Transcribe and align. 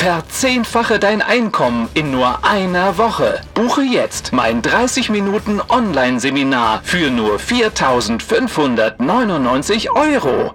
Verzehnfache 0.00 0.98
dein 0.98 1.20
Einkommen 1.20 1.90
in 1.92 2.10
nur 2.10 2.42
einer 2.42 2.96
Woche. 2.96 3.42
Buche 3.52 3.82
jetzt 3.82 4.32
mein 4.32 4.62
30 4.62 5.10
Minuten 5.10 5.60
Online-Seminar 5.68 6.80
für 6.82 7.10
nur 7.10 7.36
4.599 7.36 9.90
Euro. 9.90 10.54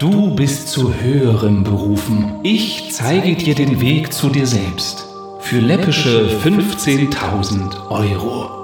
Du 0.00 0.34
bist 0.34 0.70
zu 0.70 0.92
höheren 0.92 1.62
berufen. 1.62 2.40
Ich 2.42 2.90
zeige 2.90 3.36
dir 3.36 3.54
den 3.54 3.80
Weg 3.80 4.12
zu 4.12 4.28
dir 4.28 4.48
selbst. 4.48 5.06
Für 5.38 5.60
läppische 5.60 6.40
15.000 6.44 7.90
Euro. 7.90 8.59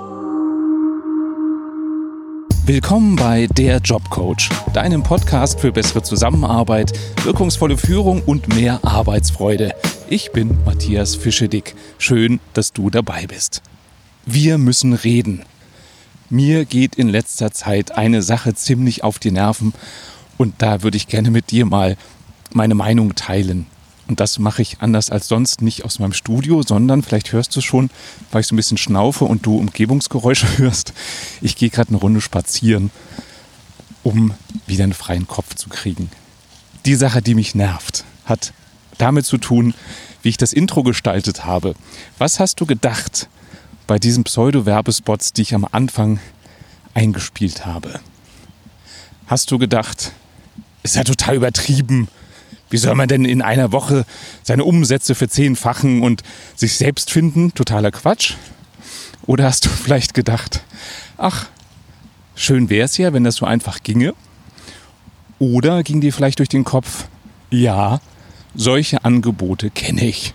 Willkommen 2.69 3.15
bei 3.15 3.47
Der 3.47 3.79
Jobcoach, 3.79 4.51
deinem 4.75 5.05
Podcast 5.05 5.61
für 5.61 5.71
bessere 5.71 6.03
Zusammenarbeit, 6.03 6.93
wirkungsvolle 7.23 7.79
Führung 7.79 8.23
und 8.27 8.49
mehr 8.49 8.81
Arbeitsfreude. 8.85 9.73
Ich 10.11 10.33
bin 10.33 10.59
Matthias 10.65 11.15
Fischedick. 11.15 11.77
Schön, 11.99 12.41
dass 12.55 12.73
du 12.73 12.91
dabei 12.91 13.29
bist. 13.29 13.63
Wir 14.25 14.59
müssen 14.59 14.95
reden. 14.95 15.45
Mir 16.29 16.65
geht 16.65 16.97
in 16.97 17.09
letzter 17.09 17.53
Zeit 17.53 17.93
eine 17.93 18.21
Sache 18.21 18.53
ziemlich 18.55 19.05
auf 19.05 19.21
die 19.21 19.31
Nerven 19.31 19.73
und 20.37 20.55
da 20.59 20.83
würde 20.83 20.97
ich 20.97 21.07
gerne 21.07 21.31
mit 21.31 21.53
dir 21.53 21.67
mal 21.67 21.97
meine 22.53 22.75
Meinung 22.75 23.15
teilen. 23.15 23.69
Und 24.09 24.21
das 24.21 24.39
mache 24.39 24.63
ich 24.63 24.81
anders 24.81 25.11
als 25.11 25.27
sonst 25.29 25.63
nicht 25.63 25.85
aus 25.85 25.99
meinem 25.99 26.13
Studio, 26.13 26.63
sondern 26.63 27.03
vielleicht 27.03 27.33
hörst 27.33 27.55
du 27.57 27.61
schon, 27.61 27.91
weil 28.31 28.41
ich 28.41 28.47
so 28.47 28.55
ein 28.55 28.57
bisschen 28.57 28.79
schnaufe 28.79 29.25
und 29.25 29.45
du 29.45 29.59
Umgebungsgeräusche 29.59 30.47
hörst. 30.59 30.93
Ich 31.41 31.57
gehe 31.57 31.71
gerade 31.71 31.89
eine 31.89 31.99
Runde 31.99 32.21
spazieren, 32.21 32.91
um 34.05 34.35
wieder 34.67 34.85
einen 34.85 34.95
freien 34.95 35.27
Kopf 35.27 35.55
zu 35.55 35.69
kriegen. 35.69 36.11
Die 36.85 36.95
Sache, 36.95 37.21
die 37.21 37.35
mich 37.35 37.55
nervt, 37.55 38.05
hat 38.25 38.53
damit 38.99 39.27
zu 39.27 39.39
tun, 39.39 39.75
wie 40.23 40.29
ich 40.29 40.37
das 40.37 40.53
Intro 40.53 40.83
gestaltet 40.83 41.45
habe. 41.45 41.75
Was 42.19 42.39
hast 42.39 42.61
du 42.61 42.67
gedacht 42.67 43.29
bei 43.87 43.99
diesen 43.99 44.25
Pseudo-Werbespots, 44.25 45.33
die 45.33 45.43
ich 45.43 45.55
am 45.55 45.67
Anfang 45.71 46.21
eingespielt 46.95 47.67
habe? 47.67 48.01
Hast 49.27 49.51
du 49.51 49.59
gedacht, 49.59 50.13
ist 50.85 50.95
ja 50.95 51.03
total 51.03 51.35
übertrieben, 51.35 52.09
wie 52.71 52.77
soll 52.77 52.95
man 52.95 53.09
denn 53.09 53.25
in 53.25 53.43
einer 53.43 53.73
Woche 53.73 54.05
seine 54.43 54.65
Umsätze 54.65 55.15
verzehnfachen 55.15 56.03
und 56.03 56.23
sich 56.55 56.75
selbst 56.77 57.11
finden? 57.11 57.55
Totaler 57.55 57.91
Quatsch. 57.91 58.35
Oder 59.27 59.45
hast 59.45 59.65
du 59.65 59.69
vielleicht 59.85 60.15
gedacht, 60.15 60.63
ach, 61.17 61.47
schön 62.35 62.71
wäre 62.71 62.87
es 62.87 62.97
ja, 62.97 63.13
wenn 63.13 63.25
das 63.25 63.37
so 63.37 63.47
einfach 63.47 63.83
ginge? 63.83 64.15
Oder 65.39 65.83
ging 65.83 66.01
dir 66.01 66.13
vielleicht 66.13 66.39
durch 66.39 66.49
den 66.49 66.65
Kopf, 66.65 67.09
ja, 67.51 68.01
solche 68.55 69.05
Angebote 69.05 69.71
kenne 69.71 70.07
ich. 70.07 70.33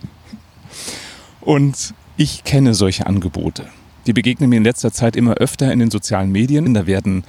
Und 1.40 1.94
ich 2.16 2.44
kenne 2.44 2.74
solche 2.74 3.06
Angebote. 3.06 3.66
Die 4.06 4.12
begegnen 4.12 4.50
mir 4.50 4.56
in 4.56 4.64
letzter 4.64 4.92
Zeit 4.92 5.16
immer 5.16 5.34
öfter 5.34 5.72
in 5.72 5.80
den 5.80 5.90
sozialen 5.90 6.30
Medien. 6.30 6.72
Da 6.74 6.86
werden 6.86 7.24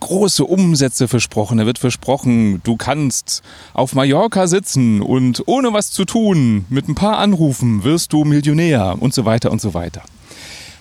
große 0.00 0.44
Umsätze 0.44 1.06
versprochen. 1.06 1.58
Da 1.58 1.66
wird 1.66 1.78
versprochen, 1.78 2.60
du 2.64 2.76
kannst 2.76 3.42
auf 3.74 3.94
Mallorca 3.94 4.46
sitzen 4.46 5.00
und 5.02 5.42
ohne 5.46 5.72
was 5.72 5.90
zu 5.90 6.04
tun, 6.04 6.64
mit 6.68 6.88
ein 6.88 6.94
paar 6.94 7.18
Anrufen 7.18 7.84
wirst 7.84 8.12
du 8.12 8.24
Millionär 8.24 8.96
und 8.98 9.14
so 9.14 9.24
weiter 9.24 9.50
und 9.50 9.60
so 9.60 9.74
weiter. 9.74 10.02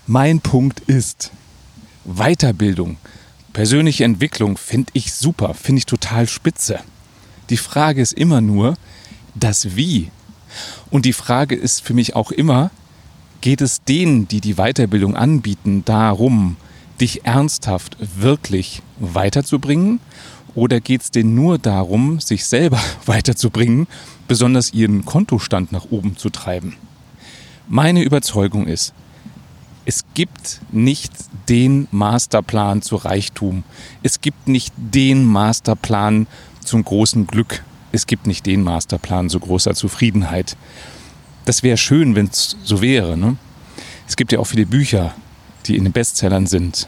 Mein 0.07 0.39
Punkt 0.39 0.79
ist, 0.81 1.31
Weiterbildung, 2.05 2.97
persönliche 3.53 4.05
Entwicklung 4.05 4.57
finde 4.57 4.91
ich 4.93 5.13
super, 5.13 5.53
finde 5.53 5.79
ich 5.79 5.85
total 5.85 6.27
spitze. 6.27 6.79
Die 7.49 7.57
Frage 7.57 8.01
ist 8.01 8.13
immer 8.13 8.41
nur, 8.41 8.75
das 9.35 9.75
Wie. 9.75 10.09
Und 10.89 11.05
die 11.05 11.13
Frage 11.13 11.55
ist 11.55 11.81
für 11.81 11.93
mich 11.93 12.15
auch 12.15 12.31
immer, 12.31 12.71
geht 13.41 13.61
es 13.61 13.83
denen, 13.83 14.27
die 14.27 14.41
die 14.41 14.55
Weiterbildung 14.55 15.15
anbieten, 15.15 15.83
darum, 15.85 16.57
dich 17.01 17.25
ernsthaft 17.25 17.97
wirklich 17.99 18.81
weiterzubringen? 18.99 19.99
Oder 20.55 20.79
geht 20.79 21.01
es 21.01 21.11
denen 21.11 21.35
nur 21.35 21.57
darum, 21.57 22.19
sich 22.19 22.45
selber 22.45 22.79
weiterzubringen, 23.05 23.87
besonders 24.27 24.73
ihren 24.73 25.05
Kontostand 25.05 25.71
nach 25.71 25.85
oben 25.89 26.17
zu 26.17 26.29
treiben? 26.29 26.75
Meine 27.67 28.03
Überzeugung 28.03 28.67
ist, 28.67 28.93
es 29.85 30.03
gibt 30.13 30.61
nicht 30.71 31.13
den 31.47 31.87
Masterplan 31.91 32.81
zu 32.81 32.95
Reichtum. 32.95 33.63
Es 34.03 34.21
gibt 34.21 34.47
nicht 34.47 34.73
den 34.77 35.23
Masterplan 35.23 36.27
zum 36.63 36.83
großen 36.83 37.25
Glück. 37.25 37.63
Es 37.91 38.05
gibt 38.05 38.27
nicht 38.27 38.45
den 38.45 38.63
Masterplan 38.63 39.29
zu 39.29 39.39
großer 39.39 39.73
Zufriedenheit. 39.73 40.57
Das 41.45 41.63
wäre 41.63 41.77
schön, 41.77 42.15
wenn 42.15 42.27
es 42.27 42.55
so 42.63 42.81
wäre. 42.81 43.17
Ne? 43.17 43.37
Es 44.07 44.15
gibt 44.15 44.31
ja 44.31 44.39
auch 44.39 44.45
viele 44.45 44.67
Bücher, 44.67 45.15
die 45.69 45.77
in 45.77 45.83
den 45.83 45.93
Bestsellern 45.93 46.47
sind, 46.47 46.87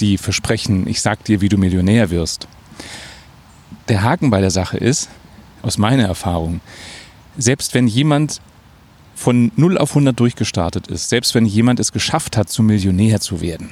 die 0.00 0.18
versprechen, 0.18 0.86
ich 0.86 1.00
sag 1.00 1.24
dir, 1.24 1.40
wie 1.40 1.48
du 1.48 1.56
Millionär 1.56 2.10
wirst. 2.10 2.46
Der 3.88 4.02
Haken 4.02 4.30
bei 4.30 4.40
der 4.40 4.50
Sache 4.50 4.76
ist, 4.76 5.08
aus 5.62 5.78
meiner 5.78 6.04
Erfahrung, 6.04 6.60
selbst 7.36 7.74
wenn 7.74 7.86
jemand 7.86 8.40
von 9.14 9.52
0 9.56 9.78
auf 9.78 9.90
100 9.90 10.18
durchgestartet 10.18 10.88
ist, 10.88 11.08
selbst 11.08 11.34
wenn 11.34 11.46
jemand 11.46 11.80
es 11.80 11.92
geschafft 11.92 12.36
hat, 12.36 12.50
zum 12.50 12.66
Millionär 12.66 13.20
zu 13.20 13.40
werden, 13.40 13.70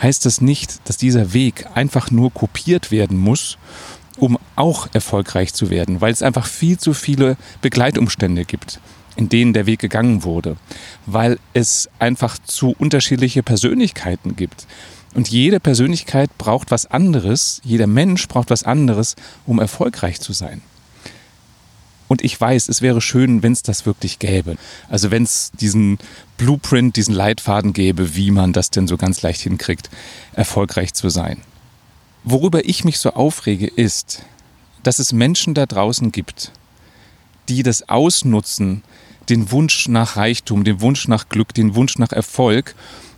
heißt 0.00 0.26
das 0.26 0.40
nicht, 0.40 0.88
dass 0.88 0.96
dieser 0.96 1.32
Weg 1.32 1.66
einfach 1.74 2.10
nur 2.10 2.32
kopiert 2.32 2.90
werden 2.90 3.18
muss, 3.18 3.58
um 4.16 4.38
auch 4.56 4.88
erfolgreich 4.92 5.54
zu 5.54 5.70
werden, 5.70 6.00
weil 6.00 6.12
es 6.12 6.22
einfach 6.22 6.46
viel 6.46 6.78
zu 6.78 6.94
viele 6.94 7.36
Begleitumstände 7.60 8.44
gibt 8.44 8.80
in 9.16 9.28
denen 9.28 9.52
der 9.52 9.66
Weg 9.66 9.80
gegangen 9.80 10.24
wurde, 10.24 10.56
weil 11.06 11.38
es 11.52 11.88
einfach 11.98 12.38
zu 12.38 12.74
unterschiedliche 12.78 13.42
Persönlichkeiten 13.42 14.36
gibt. 14.36 14.66
Und 15.14 15.28
jede 15.28 15.60
Persönlichkeit 15.60 16.36
braucht 16.38 16.70
was 16.70 16.86
anderes, 16.86 17.60
jeder 17.64 17.86
Mensch 17.86 18.26
braucht 18.28 18.50
was 18.50 18.62
anderes, 18.62 19.16
um 19.46 19.58
erfolgreich 19.58 20.20
zu 20.20 20.32
sein. 20.32 20.62
Und 22.08 22.22
ich 22.22 22.38
weiß, 22.38 22.68
es 22.68 22.82
wäre 22.82 23.00
schön, 23.00 23.42
wenn 23.42 23.52
es 23.52 23.62
das 23.62 23.86
wirklich 23.86 24.18
gäbe. 24.18 24.56
Also 24.90 25.10
wenn 25.10 25.22
es 25.22 25.50
diesen 25.58 25.98
Blueprint, 26.36 26.96
diesen 26.96 27.14
Leitfaden 27.14 27.72
gäbe, 27.72 28.14
wie 28.14 28.30
man 28.30 28.52
das 28.52 28.68
denn 28.68 28.86
so 28.86 28.98
ganz 28.98 29.22
leicht 29.22 29.40
hinkriegt, 29.40 29.88
erfolgreich 30.34 30.92
zu 30.92 31.08
sein. 31.08 31.38
Worüber 32.24 32.66
ich 32.66 32.84
mich 32.84 32.98
so 32.98 33.14
aufrege, 33.14 33.66
ist, 33.66 34.24
dass 34.82 34.98
es 34.98 35.12
Menschen 35.12 35.54
da 35.54 35.64
draußen 35.64 36.12
gibt, 36.12 36.52
die 37.48 37.62
das 37.62 37.88
ausnutzen, 37.88 38.82
den 39.28 39.50
Wunsch 39.50 39.88
nach 39.88 40.16
Reichtum, 40.16 40.64
den 40.64 40.80
Wunsch 40.80 41.08
nach 41.08 41.28
Glück, 41.28 41.54
den 41.54 41.74
Wunsch 41.74 41.98
nach 41.98 42.12
Erfolg 42.12 42.74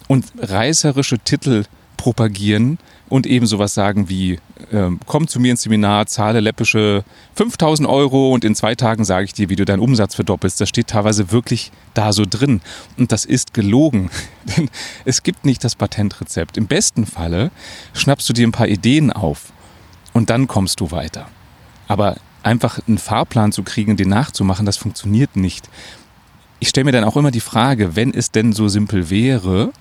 und 0.08 0.26
reißerische 0.38 1.18
Titel 1.18 1.64
propagieren 1.96 2.78
und 3.08 3.26
eben 3.26 3.46
sowas 3.46 3.74
sagen 3.74 4.08
wie, 4.08 4.32
äh, 4.72 4.90
komm 5.06 5.28
zu 5.28 5.40
mir 5.40 5.52
ins 5.52 5.62
Seminar, 5.62 6.06
zahle 6.06 6.40
läppische 6.40 7.04
5000 7.34 7.88
Euro 7.88 8.32
und 8.32 8.44
in 8.44 8.54
zwei 8.54 8.74
Tagen 8.74 9.04
sage 9.04 9.24
ich 9.24 9.32
dir, 9.32 9.48
wie 9.48 9.56
du 9.56 9.64
deinen 9.64 9.80
Umsatz 9.80 10.14
verdoppelst. 10.14 10.60
Das 10.60 10.68
steht 10.68 10.88
teilweise 10.88 11.30
wirklich 11.30 11.70
da 11.94 12.12
so 12.12 12.24
drin. 12.28 12.60
Und 12.98 13.12
das 13.12 13.24
ist 13.24 13.54
gelogen. 13.54 14.10
Denn 14.56 14.68
es 15.04 15.22
gibt 15.22 15.44
nicht 15.44 15.64
das 15.64 15.76
Patentrezept. 15.76 16.56
Im 16.56 16.66
besten 16.66 17.06
Falle 17.06 17.50
schnappst 17.92 18.28
du 18.28 18.32
dir 18.32 18.46
ein 18.46 18.52
paar 18.52 18.68
Ideen 18.68 19.12
auf 19.12 19.52
und 20.12 20.30
dann 20.30 20.46
kommst 20.46 20.80
du 20.80 20.90
weiter. 20.90 21.28
Aber 21.88 22.16
einfach 22.44 22.78
einen 22.86 22.98
Fahrplan 22.98 23.52
zu 23.52 23.62
kriegen, 23.62 23.96
den 23.96 24.08
nachzumachen, 24.08 24.66
das 24.66 24.76
funktioniert 24.76 25.36
nicht. 25.36 25.68
Ich 26.60 26.68
stelle 26.68 26.84
mir 26.84 26.92
dann 26.92 27.04
auch 27.04 27.16
immer 27.16 27.30
die 27.30 27.40
Frage, 27.40 27.96
wenn 27.96 28.12
es 28.12 28.30
denn 28.30 28.52
so 28.52 28.68
simpel 28.68 29.10
wäre, 29.10 29.72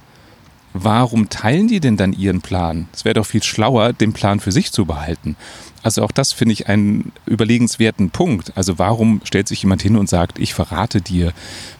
warum 0.74 1.30
teilen 1.30 1.68
die 1.68 1.80
denn 1.80 1.98
dann 1.98 2.14
ihren 2.14 2.42
Plan? 2.42 2.88
Es 2.94 3.06
wäre 3.06 3.14
doch 3.14 3.26
viel 3.26 3.44
schlauer, 3.44 3.94
den 3.94 4.14
Plan 4.14 4.40
für 4.40 4.52
sich 4.52 4.72
zu 4.72 4.86
behalten. 4.86 5.36
Also 5.84 6.04
auch 6.04 6.12
das 6.12 6.32
finde 6.32 6.54
ich 6.54 6.68
einen 6.68 7.12
überlegenswerten 7.26 8.10
Punkt. 8.10 8.54
Also 8.56 8.80
warum 8.80 9.22
stellt 9.24 9.48
sich 9.48 9.62
jemand 9.62 9.82
hin 9.82 9.96
und 9.96 10.10
sagt, 10.10 10.40
ich 10.40 10.54
verrate 10.54 11.02
dir, 11.02 11.34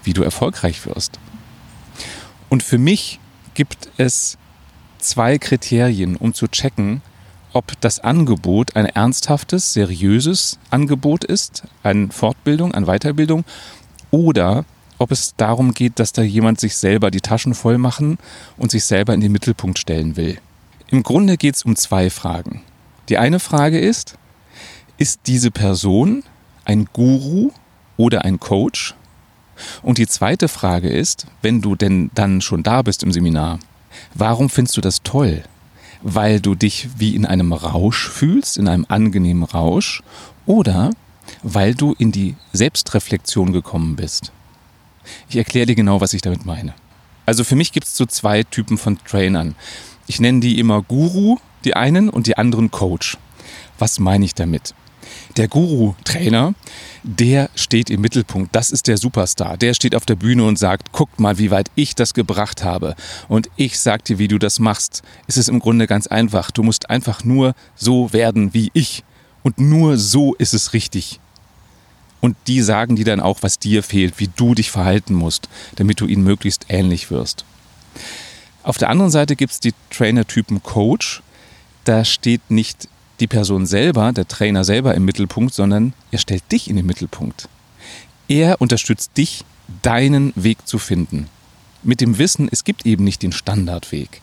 wie 0.04 0.14
du 0.14 0.24
erfolgreich 0.24 0.86
wirst? 0.86 1.20
Und 2.50 2.62
für 2.62 2.78
mich 2.78 3.20
gibt 3.56 3.90
es 3.98 4.38
zwei 5.00 5.38
Kriterien, 5.38 6.16
um 6.16 6.34
zu 6.34 6.48
checken, 6.48 7.02
ob 7.54 7.80
das 7.82 8.00
Angebot 8.00 8.76
ein 8.76 8.86
ernsthaftes, 8.86 9.74
seriöses 9.74 10.58
Angebot 10.72 11.24
ist, 11.24 11.64
eine 11.84 12.10
Fortbildung, 12.10 12.74
eine 12.74 12.88
Weiterbildung, 12.88 13.46
oder 14.12 14.66
ob 14.98 15.12
es 15.12 15.36
darum 15.38 15.74
geht, 15.74 16.00
dass 16.00 16.14
da 16.14 16.22
jemand 16.22 16.60
sich 16.60 16.76
selber 16.76 17.12
die 17.12 17.22
Taschen 17.22 17.54
voll 17.54 17.78
machen 17.78 18.18
und 18.58 18.72
sich 18.72 18.86
selber 18.86 19.14
in 19.14 19.22
den 19.22 19.32
Mittelpunkt 19.32 19.80
stellen 19.80 20.18
will. 20.18 20.40
Im 20.88 21.04
Grunde 21.04 21.38
geht 21.38 21.56
es 21.56 21.64
um 21.64 21.76
zwei 21.76 22.10
Fragen. 22.10 22.62
Die 23.10 23.18
eine 23.18 23.40
Frage 23.40 23.80
ist, 23.80 24.16
ist 24.98 25.22
diese 25.28 25.52
Person 25.52 26.24
ein 26.66 26.88
Guru 26.94 27.52
oder 27.98 28.24
ein 28.26 28.40
Coach? 28.40 28.96
Und 29.82 29.98
die 29.98 30.08
zweite 30.08 30.48
Frage 30.48 30.90
ist, 30.90 31.28
wenn 31.42 31.62
du 31.62 31.76
denn 31.76 32.10
dann 32.16 32.42
schon 32.42 32.64
da 32.64 32.82
bist 32.82 33.04
im 33.04 33.12
Seminar, 33.12 33.60
warum 34.14 34.50
findest 34.50 34.78
du 34.78 34.82
das 34.82 35.04
toll? 35.04 35.44
Weil 36.04 36.40
du 36.40 36.54
dich 36.54 36.90
wie 36.98 37.16
in 37.16 37.26
einem 37.26 37.54
Rausch 37.54 38.10
fühlst, 38.10 38.58
in 38.58 38.68
einem 38.68 38.86
angenehmen 38.90 39.44
Rausch, 39.44 40.04
oder 40.46 40.92
weil 41.42 41.74
du 41.74 41.96
in 41.98 42.12
die 42.12 42.36
Selbstreflexion 42.52 43.54
gekommen 43.54 43.96
bist. 43.96 44.32
Ich 45.30 45.38
erkläre 45.38 45.66
dir 45.66 45.76
genau, 45.76 46.02
was 46.02 46.14
ich 46.14 46.22
damit 46.22 46.46
meine. 46.46 46.74
Also 47.26 47.44
für 47.44 47.56
mich 47.56 47.72
gibt 47.72 47.88
es 47.88 47.96
so 47.96 48.06
zwei 48.06 48.44
Typen 48.44 48.78
von 48.78 48.98
Trainern. 49.06 49.56
Ich 50.08 50.20
nenne 50.20 50.42
die 50.42 50.60
immer 50.60 50.82
Guru, 50.82 51.38
die 51.64 51.76
einen, 51.76 52.10
und 52.10 52.28
die 52.28 52.38
anderen 52.38 52.72
Coach. 52.72 53.18
Was 53.80 54.00
meine 54.00 54.26
ich 54.26 54.36
damit? 54.36 54.76
Der 55.38 55.48
Guru-Trainer, 55.48 56.54
der 57.04 57.50
steht 57.56 57.90
im 57.90 58.02
Mittelpunkt. 58.02 58.56
Das 58.56 58.72
ist 58.72 58.88
der 58.88 58.98
Superstar. 58.98 59.58
Der 59.58 59.74
steht 59.74 59.96
auf 59.96 60.06
der 60.06 60.16
Bühne 60.16 60.44
und 60.46 60.60
sagt, 60.60 60.92
guck 60.92 61.20
mal, 61.20 61.38
wie 61.38 61.52
weit 61.52 61.72
ich 61.76 61.96
das 61.96 62.14
gebracht 62.14 62.64
habe. 62.64 62.96
Und 63.28 63.50
ich 63.56 63.80
sag 63.80 64.06
dir, 64.06 64.20
wie 64.20 64.28
du 64.28 64.38
das 64.38 64.60
machst. 64.60 65.02
Es 65.28 65.38
ist 65.38 65.50
im 65.50 65.60
Grunde 65.60 65.88
ganz 65.88 66.08
einfach. 66.08 66.52
Du 66.52 66.64
musst 66.64 66.90
einfach 66.90 67.24
nur 67.24 67.56
so 67.76 68.14
werden 68.14 68.54
wie 68.54 68.70
ich. 68.74 69.04
Und 69.42 69.60
nur 69.60 69.98
so 69.98 70.36
ist 70.36 70.54
es 70.54 70.74
richtig. 70.74 71.20
Und 72.22 72.38
die 72.48 72.62
sagen 72.62 72.96
dir 72.96 73.04
dann 73.04 73.20
auch, 73.20 73.40
was 73.42 73.60
dir 73.60 73.84
fehlt, 73.84 74.18
wie 74.18 74.30
du 74.34 74.56
dich 74.56 74.72
verhalten 74.72 75.14
musst, 75.14 75.50
damit 75.76 76.00
du 76.00 76.06
ihnen 76.06 76.24
möglichst 76.24 76.68
ähnlich 76.70 77.12
wirst. 77.12 77.44
Auf 78.64 78.78
der 78.78 78.90
anderen 78.90 79.12
Seite 79.12 79.36
gibt 79.36 79.52
es 79.52 79.60
die 79.60 79.74
Trainer-Typen 79.90 80.64
Coach. 80.64 81.22
Da 81.84 82.06
steht 82.06 82.50
nicht 82.50 82.88
die 83.20 83.28
Person 83.28 83.66
selber, 83.66 84.12
der 84.12 84.28
Trainer 84.28 84.64
selber 84.64 84.96
im 84.96 85.06
Mittelpunkt, 85.06 85.54
sondern 85.54 85.94
er 86.12 86.20
stellt 86.20 86.52
dich 86.52 86.70
in 86.70 86.76
den 86.76 86.86
Mittelpunkt. 86.86 87.48
Er 88.28 88.60
unterstützt 88.62 89.12
dich, 89.18 89.46
deinen 89.82 90.34
Weg 90.36 90.68
zu 90.68 90.78
finden. 90.78 91.30
Mit 91.84 92.02
dem 92.02 92.18
Wissen, 92.18 92.50
es 92.52 92.64
gibt 92.64 92.86
eben 92.86 93.04
nicht 93.04 93.22
den 93.22 93.32
Standardweg. 93.32 94.22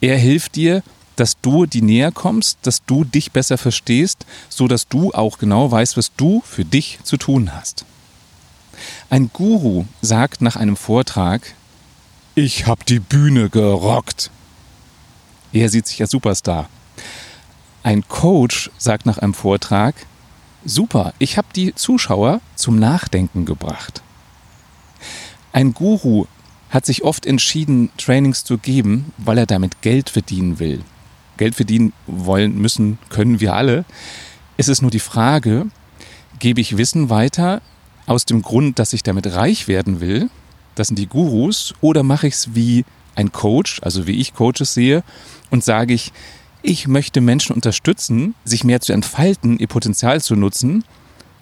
Er 0.00 0.16
hilft 0.16 0.56
dir, 0.56 0.82
dass 1.16 1.40
du 1.40 1.66
die 1.66 1.82
näher 1.82 2.12
kommst, 2.12 2.58
dass 2.62 2.84
du 2.84 3.04
dich 3.04 3.32
besser 3.32 3.58
verstehst, 3.58 4.24
so 4.48 4.68
dass 4.68 4.88
du 4.88 5.12
auch 5.12 5.38
genau 5.38 5.70
weißt, 5.70 5.96
was 5.96 6.12
du 6.16 6.42
für 6.44 6.64
dich 6.64 6.98
zu 7.02 7.16
tun 7.16 7.54
hast. 7.54 7.84
Ein 9.10 9.30
Guru 9.32 9.86
sagt 10.00 10.40
nach 10.40 10.56
einem 10.56 10.76
Vortrag, 10.76 11.54
ich 12.36 12.66
habe 12.66 12.84
die 12.84 13.00
Bühne 13.00 13.50
gerockt. 13.50 14.30
Er 15.52 15.68
sieht 15.68 15.88
sich 15.88 16.00
als 16.00 16.12
Superstar. 16.12 16.68
Ein 17.82 18.06
Coach 18.08 18.70
sagt 18.78 19.06
nach 19.06 19.18
einem 19.18 19.34
Vortrag, 19.34 19.94
super, 20.64 21.14
ich 21.18 21.38
habe 21.38 21.48
die 21.54 21.74
Zuschauer 21.74 22.40
zum 22.54 22.78
Nachdenken 22.78 23.44
gebracht. 23.44 24.02
Ein 25.52 25.74
Guru 25.74 26.26
hat 26.70 26.84
sich 26.84 27.02
oft 27.04 27.24
entschieden, 27.24 27.90
Trainings 27.96 28.44
zu 28.44 28.58
geben, 28.58 29.12
weil 29.16 29.38
er 29.38 29.46
damit 29.46 29.80
Geld 29.80 30.10
verdienen 30.10 30.58
will. 30.58 30.82
Geld 31.36 31.54
verdienen 31.54 31.92
wollen, 32.06 32.58
müssen, 32.58 32.98
können 33.08 33.40
wir 33.40 33.54
alle. 33.54 33.84
Es 34.56 34.68
ist 34.68 34.82
nur 34.82 34.90
die 34.90 34.98
Frage, 34.98 35.66
gebe 36.38 36.60
ich 36.60 36.76
Wissen 36.76 37.10
weiter 37.10 37.62
aus 38.06 38.24
dem 38.24 38.42
Grund, 38.42 38.78
dass 38.78 38.92
ich 38.92 39.02
damit 39.02 39.26
reich 39.34 39.68
werden 39.68 40.00
will, 40.00 40.30
das 40.74 40.88
sind 40.88 40.98
die 40.98 41.08
Gurus, 41.08 41.74
oder 41.80 42.02
mache 42.02 42.28
ich 42.28 42.34
es 42.34 42.54
wie 42.54 42.84
ein 43.14 43.32
Coach, 43.32 43.80
also 43.82 44.06
wie 44.06 44.20
ich 44.20 44.34
Coaches 44.34 44.74
sehe, 44.74 45.02
und 45.50 45.64
sage 45.64 45.92
ich, 45.92 46.12
ich 46.62 46.88
möchte 46.88 47.20
Menschen 47.20 47.54
unterstützen, 47.54 48.34
sich 48.44 48.64
mehr 48.64 48.80
zu 48.80 48.92
entfalten, 48.92 49.58
ihr 49.58 49.68
Potenzial 49.68 50.20
zu 50.20 50.34
nutzen 50.36 50.84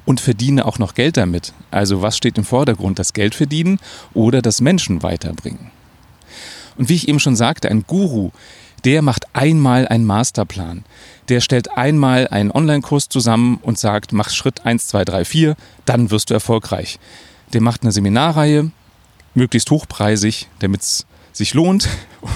und 0.04 0.20
verdiene 0.20 0.64
auch 0.66 0.78
noch 0.78 0.94
Geld 0.94 1.16
damit. 1.16 1.52
Also 1.70 2.02
was 2.02 2.16
steht 2.16 2.38
im 2.38 2.44
Vordergrund, 2.44 2.98
das 2.98 3.12
Geld 3.12 3.34
verdienen 3.34 3.78
oder 4.14 4.42
das 4.42 4.60
Menschen 4.60 5.02
weiterbringen? 5.02 5.70
Und 6.76 6.88
wie 6.88 6.94
ich 6.94 7.08
eben 7.08 7.20
schon 7.20 7.36
sagte, 7.36 7.70
ein 7.70 7.84
Guru, 7.86 8.30
der 8.84 9.02
macht 9.02 9.24
einmal 9.34 9.88
einen 9.88 10.04
Masterplan. 10.04 10.84
Der 11.28 11.40
stellt 11.40 11.76
einmal 11.76 12.28
einen 12.28 12.52
Online-Kurs 12.52 13.08
zusammen 13.08 13.58
und 13.62 13.78
sagt, 13.78 14.12
mach 14.12 14.30
Schritt 14.30 14.64
1, 14.64 14.86
2, 14.88 15.04
3, 15.04 15.24
4, 15.24 15.56
dann 15.86 16.10
wirst 16.10 16.30
du 16.30 16.34
erfolgreich. 16.34 16.98
Der 17.52 17.62
macht 17.62 17.82
eine 17.82 17.92
Seminarreihe, 17.92 18.70
möglichst 19.34 19.70
hochpreisig, 19.70 20.48
damit 20.60 20.82
es 20.82 21.06
sich 21.32 21.54
lohnt 21.54 21.88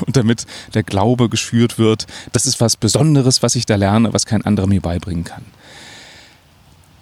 und 0.07 0.17
damit 0.17 0.47
der 0.75 0.83
Glaube 0.83 1.29
geschürt 1.29 1.79
wird. 1.79 2.07
Das 2.33 2.47
ist 2.47 2.61
was 2.61 2.77
Besonderes, 2.77 3.43
was 3.43 3.57
ich 3.57 3.67
da 3.67 3.77
lerne, 3.77 4.13
was 4.13 4.27
kein 4.27 4.45
anderer 4.45 4.67
mir 4.67 4.81
beibringen 4.81 5.25
kann. 5.25 5.45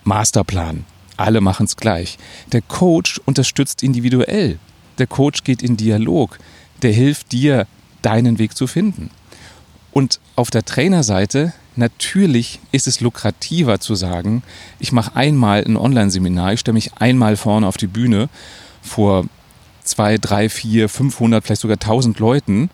Masterplan. 0.04 0.84
Alle 1.16 1.40
machen 1.40 1.66
es 1.66 1.76
gleich. 1.76 2.16
Der 2.52 2.62
Coach 2.62 3.20
unterstützt 3.24 3.82
individuell. 3.82 4.58
Der 4.98 5.06
Coach 5.06 5.42
geht 5.42 5.62
in 5.62 5.76
Dialog. 5.76 6.38
Der 6.82 6.92
hilft 6.92 7.32
dir, 7.32 7.66
deinen 8.02 8.38
Weg 8.38 8.56
zu 8.56 8.66
finden. 8.68 9.10
Und 9.90 10.20
auf 10.36 10.50
der 10.50 10.64
Trainerseite, 10.64 11.52
natürlich 11.74 12.60
ist 12.70 12.86
es 12.86 13.00
lukrativer 13.00 13.80
zu 13.80 13.96
sagen, 13.96 14.42
ich 14.78 14.92
mache 14.92 15.16
einmal 15.16 15.64
ein 15.64 15.76
Online-Seminar, 15.76 16.52
ich 16.52 16.60
stelle 16.60 16.74
mich 16.74 16.94
einmal 16.94 17.36
vorne 17.36 17.66
auf 17.66 17.76
die 17.76 17.88
Bühne 17.88 18.28
vor 18.80 19.24
zwei, 19.88 20.18
drei, 20.18 20.48
vier, 20.48 20.88
500, 20.88 21.44
vielleicht 21.44 21.62
sogar 21.62 21.76
1000 21.76 22.18
Leuten 22.18 22.70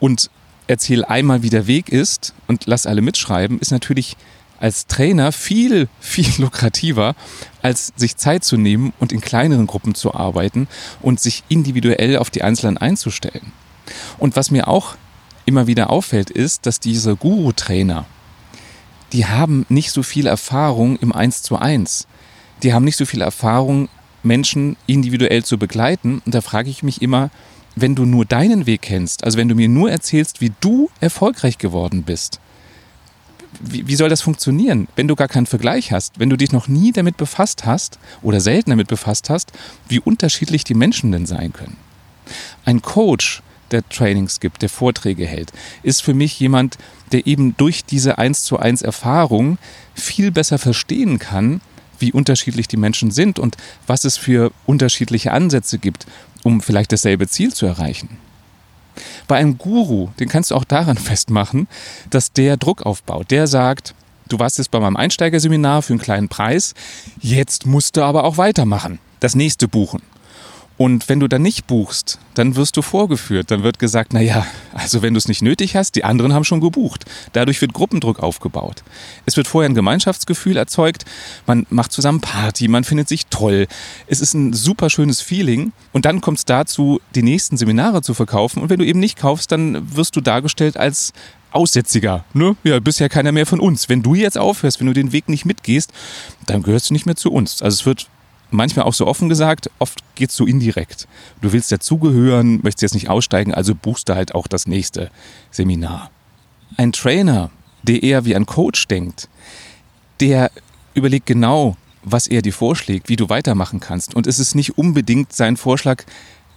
und 0.00 0.30
erzähle 0.66 1.08
einmal, 1.08 1.42
wie 1.42 1.50
der 1.50 1.66
Weg 1.66 1.88
ist 1.88 2.34
und 2.46 2.66
lass 2.66 2.86
alle 2.86 3.02
mitschreiben, 3.02 3.58
ist 3.58 3.72
natürlich 3.72 4.16
als 4.58 4.86
Trainer 4.86 5.32
viel, 5.32 5.88
viel 6.00 6.30
lukrativer, 6.38 7.14
als 7.62 7.92
sich 7.96 8.16
Zeit 8.16 8.44
zu 8.44 8.56
nehmen 8.56 8.92
und 9.00 9.12
in 9.12 9.20
kleineren 9.20 9.66
Gruppen 9.66 9.94
zu 9.94 10.14
arbeiten 10.14 10.68
und 11.00 11.20
sich 11.20 11.42
individuell 11.48 12.16
auf 12.16 12.30
die 12.30 12.42
Einzelnen 12.42 12.78
einzustellen. 12.78 13.52
Und 14.18 14.36
was 14.36 14.50
mir 14.50 14.68
auch 14.68 14.96
immer 15.44 15.66
wieder 15.66 15.90
auffällt, 15.90 16.30
ist, 16.30 16.66
dass 16.66 16.78
diese 16.78 17.16
Guru-Trainer, 17.16 18.06
die 19.12 19.26
haben 19.26 19.66
nicht 19.68 19.90
so 19.90 20.02
viel 20.02 20.26
Erfahrung 20.26 20.96
im 20.98 21.12
Eins 21.12 21.42
zu 21.42 21.56
eins. 21.56 22.06
Die 22.62 22.72
haben 22.72 22.84
nicht 22.84 22.96
so 22.96 23.04
viel 23.04 23.20
Erfahrung, 23.20 23.88
Menschen 24.22 24.76
individuell 24.86 25.44
zu 25.44 25.58
begleiten. 25.58 26.22
Und 26.24 26.34
da 26.34 26.40
frage 26.40 26.70
ich 26.70 26.82
mich 26.82 27.02
immer, 27.02 27.30
wenn 27.74 27.94
du 27.94 28.04
nur 28.04 28.24
deinen 28.24 28.66
Weg 28.66 28.82
kennst, 28.82 29.24
also 29.24 29.38
wenn 29.38 29.48
du 29.48 29.54
mir 29.54 29.68
nur 29.68 29.90
erzählst, 29.90 30.40
wie 30.40 30.52
du 30.60 30.90
erfolgreich 31.00 31.58
geworden 31.58 32.02
bist, 32.02 32.40
wie, 33.60 33.86
wie, 33.86 33.96
soll 33.96 34.08
das 34.08 34.22
funktionieren, 34.22 34.88
wenn 34.96 35.08
du 35.08 35.14
gar 35.14 35.28
keinen 35.28 35.46
Vergleich 35.46 35.92
hast, 35.92 36.18
wenn 36.18 36.30
du 36.30 36.36
dich 36.36 36.52
noch 36.52 36.68
nie 36.68 36.92
damit 36.92 37.16
befasst 37.16 37.64
hast 37.64 37.98
oder 38.22 38.40
selten 38.40 38.70
damit 38.70 38.88
befasst 38.88 39.30
hast, 39.30 39.52
wie 39.88 40.00
unterschiedlich 40.00 40.64
die 40.64 40.74
Menschen 40.74 41.12
denn 41.12 41.26
sein 41.26 41.52
können? 41.52 41.76
Ein 42.64 42.82
Coach, 42.82 43.42
der 43.70 43.88
Trainings 43.88 44.40
gibt, 44.40 44.62
der 44.62 44.68
Vorträge 44.68 45.26
hält, 45.26 45.52
ist 45.82 46.02
für 46.02 46.14
mich 46.14 46.38
jemand, 46.40 46.78
der 47.12 47.26
eben 47.26 47.56
durch 47.56 47.84
diese 47.84 48.18
eins 48.18 48.44
zu 48.44 48.58
eins 48.58 48.82
Erfahrung 48.82 49.58
viel 49.94 50.30
besser 50.30 50.58
verstehen 50.58 51.18
kann, 51.18 51.60
wie 52.02 52.12
unterschiedlich 52.12 52.68
die 52.68 52.76
Menschen 52.76 53.10
sind 53.10 53.38
und 53.38 53.56
was 53.86 54.04
es 54.04 54.18
für 54.18 54.52
unterschiedliche 54.66 55.32
Ansätze 55.32 55.78
gibt, 55.78 56.06
um 56.42 56.60
vielleicht 56.60 56.92
dasselbe 56.92 57.26
Ziel 57.28 57.54
zu 57.54 57.64
erreichen. 57.64 58.18
Bei 59.26 59.36
einem 59.36 59.56
Guru, 59.56 60.08
den 60.20 60.28
kannst 60.28 60.50
du 60.50 60.54
auch 60.54 60.64
daran 60.64 60.96
festmachen, 60.98 61.68
dass 62.10 62.32
der 62.32 62.58
Druck 62.58 62.82
aufbaut. 62.82 63.30
Der 63.30 63.46
sagt, 63.46 63.94
du 64.28 64.38
warst 64.38 64.58
jetzt 64.58 64.70
bei 64.70 64.80
meinem 64.80 64.96
Einsteigerseminar 64.96 65.80
für 65.80 65.94
einen 65.94 66.02
kleinen 66.02 66.28
Preis, 66.28 66.74
jetzt 67.20 67.64
musst 67.64 67.96
du 67.96 68.02
aber 68.02 68.24
auch 68.24 68.36
weitermachen, 68.36 68.98
das 69.20 69.34
nächste 69.34 69.68
buchen. 69.68 70.02
Und 70.82 71.08
wenn 71.08 71.20
du 71.20 71.28
dann 71.28 71.42
nicht 71.42 71.68
buchst, 71.68 72.18
dann 72.34 72.56
wirst 72.56 72.76
du 72.76 72.82
vorgeführt. 72.82 73.52
Dann 73.52 73.62
wird 73.62 73.78
gesagt, 73.78 74.12
naja, 74.12 74.44
also 74.74 75.00
wenn 75.00 75.14
du 75.14 75.18
es 75.18 75.28
nicht 75.28 75.40
nötig 75.40 75.76
hast, 75.76 75.94
die 75.94 76.02
anderen 76.02 76.32
haben 76.32 76.42
schon 76.42 76.60
gebucht. 76.60 77.04
Dadurch 77.34 77.60
wird 77.60 77.72
Gruppendruck 77.72 78.18
aufgebaut. 78.18 78.82
Es 79.24 79.36
wird 79.36 79.46
vorher 79.46 79.70
ein 79.70 79.76
Gemeinschaftsgefühl 79.76 80.56
erzeugt. 80.56 81.04
Man 81.46 81.66
macht 81.70 81.92
zusammen 81.92 82.20
Party, 82.20 82.66
man 82.66 82.82
findet 82.82 83.08
sich 83.08 83.26
toll. 83.26 83.68
Es 84.08 84.20
ist 84.20 84.34
ein 84.34 84.54
super 84.54 84.90
schönes 84.90 85.20
Feeling. 85.20 85.70
Und 85.92 86.04
dann 86.04 86.20
kommt 86.20 86.38
es 86.38 86.46
dazu, 86.46 87.00
die 87.14 87.22
nächsten 87.22 87.56
Seminare 87.56 88.02
zu 88.02 88.12
verkaufen. 88.12 88.60
Und 88.60 88.68
wenn 88.68 88.80
du 88.80 88.84
eben 88.84 88.98
nicht 88.98 89.16
kaufst, 89.16 89.52
dann 89.52 89.94
wirst 89.94 90.16
du 90.16 90.20
dargestellt 90.20 90.76
als 90.76 91.12
Aussätziger. 91.52 92.24
Ne? 92.34 92.56
Ja, 92.64 92.80
bist 92.80 92.98
ja 92.98 93.08
keiner 93.08 93.30
mehr 93.30 93.46
von 93.46 93.60
uns. 93.60 93.88
Wenn 93.88 94.02
du 94.02 94.16
jetzt 94.16 94.36
aufhörst, 94.36 94.80
wenn 94.80 94.88
du 94.88 94.94
den 94.94 95.12
Weg 95.12 95.28
nicht 95.28 95.44
mitgehst, 95.44 95.92
dann 96.48 96.64
gehörst 96.64 96.90
du 96.90 96.94
nicht 96.94 97.06
mehr 97.06 97.14
zu 97.14 97.30
uns. 97.30 97.62
Also 97.62 97.74
es 97.76 97.86
wird 97.86 98.08
manchmal 98.52 98.86
auch 98.86 98.94
so 98.94 99.06
offen 99.06 99.28
gesagt, 99.28 99.70
oft 99.78 100.02
geht 100.14 100.30
es 100.30 100.36
so 100.36 100.46
indirekt. 100.46 101.08
Du 101.40 101.52
willst 101.52 101.72
dazugehören, 101.72 102.60
möchtest 102.62 102.82
jetzt 102.82 102.94
nicht 102.94 103.08
aussteigen, 103.08 103.54
also 103.54 103.74
buchst 103.74 104.08
du 104.08 104.14
halt 104.14 104.34
auch 104.34 104.46
das 104.46 104.66
nächste 104.66 105.10
Seminar. 105.50 106.10
Ein 106.76 106.92
Trainer, 106.92 107.50
der 107.82 108.02
eher 108.02 108.24
wie 108.24 108.34
ein 108.34 108.46
Coach 108.46 108.88
denkt, 108.88 109.28
der 110.20 110.50
überlegt 110.94 111.26
genau, 111.26 111.76
was 112.04 112.26
er 112.26 112.42
dir 112.42 112.52
vorschlägt, 112.52 113.08
wie 113.08 113.16
du 113.16 113.28
weitermachen 113.28 113.80
kannst. 113.80 114.14
Und 114.14 114.26
es 114.26 114.38
ist 114.38 114.54
nicht 114.54 114.76
unbedingt 114.78 115.32
sein 115.32 115.56
Vorschlag, 115.56 116.04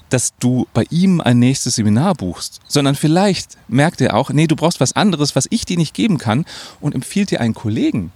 dass 0.10 0.34
du 0.38 0.68
bei 0.74 0.86
ihm 0.90 1.20
ein 1.22 1.40
nächstes 1.40 1.76
Seminar 1.76 2.14
buchst, 2.16 2.62
sondern 2.68 2.96
vielleicht 2.96 3.58
merkt 3.68 4.02
er 4.02 4.16
auch, 4.16 4.30
nee, 4.30 4.48
du 4.48 4.56
brauchst 4.56 4.80
was 4.80 4.96
anderes, 4.96 5.36
was 5.36 5.48
ich 5.50 5.66
dir 5.66 5.78
nicht 5.78 5.94
geben 5.94 6.18
kann 6.18 6.46
und 6.80 6.94
empfiehlt 6.94 7.32
dir 7.32 7.42
einen 7.42 7.54
Kollegen, 7.54 8.12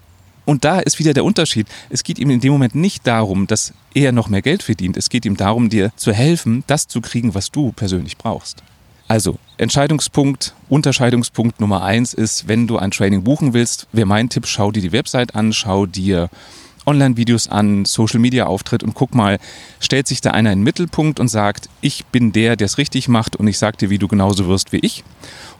und 0.50 0.66
da 0.66 0.80
ist 0.80 0.98
wieder 0.98 1.14
der 1.14 1.24
Unterschied. 1.24 1.68
Es 1.92 2.04
geht 2.04 2.18
ihm 2.18 2.32
in 2.32 2.40
dem 2.40 2.52
Moment 2.52 2.74
nicht 2.74 3.06
darum, 3.06 3.46
dass 3.46 3.72
er 3.94 4.12
noch 4.12 4.30
mehr 4.30 4.42
Geld 4.42 4.64
verdient. 4.64 4.98
Es 4.98 5.10
geht 5.10 5.24
ihm 5.26 5.38
darum, 5.38 5.70
dir 5.70 5.92
zu 5.96 6.12
helfen, 6.12 6.64
das 6.66 6.88
zu 6.88 7.02
kriegen, 7.02 7.36
was 7.36 7.52
du 7.52 7.72
persönlich 7.72 8.18
brauchst. 8.18 8.64
Also, 9.08 9.38
Entscheidungspunkt, 9.58 10.56
Unterscheidungspunkt 10.68 11.60
Nummer 11.60 11.84
eins 11.84 12.16
ist, 12.16 12.48
wenn 12.48 12.66
du 12.66 12.80
ein 12.80 12.90
Training 12.90 13.24
buchen 13.24 13.54
willst, 13.54 13.86
wäre 13.92 14.08
mein 14.08 14.30
Tipp, 14.30 14.48
schau 14.48 14.72
dir 14.72 14.82
die 14.82 14.92
Website 14.92 15.36
an, 15.36 15.54
schau 15.54 15.86
dir 15.86 16.30
Online-Videos 16.86 17.48
an, 17.50 17.86
Social-Media-Auftritt 17.86 18.84
und 18.84 18.94
guck 18.94 19.14
mal, 19.14 19.40
stellt 19.80 20.08
sich 20.08 20.22
da 20.22 20.32
einer 20.32 20.52
in 20.52 20.60
den 20.60 20.64
Mittelpunkt 20.64 21.20
und 21.20 21.28
sagt, 21.28 21.70
ich 21.82 22.06
bin 22.06 22.32
der, 22.32 22.56
der 22.56 22.66
es 22.66 22.78
richtig 22.78 23.08
macht 23.08 23.36
und 23.36 23.48
ich 23.48 23.58
sag 23.58 23.78
dir, 23.78 23.90
wie 23.90 23.98
du 23.98 24.08
genauso 24.08 24.48
wirst 24.48 24.72
wie 24.72 24.80
ich? 24.80 25.04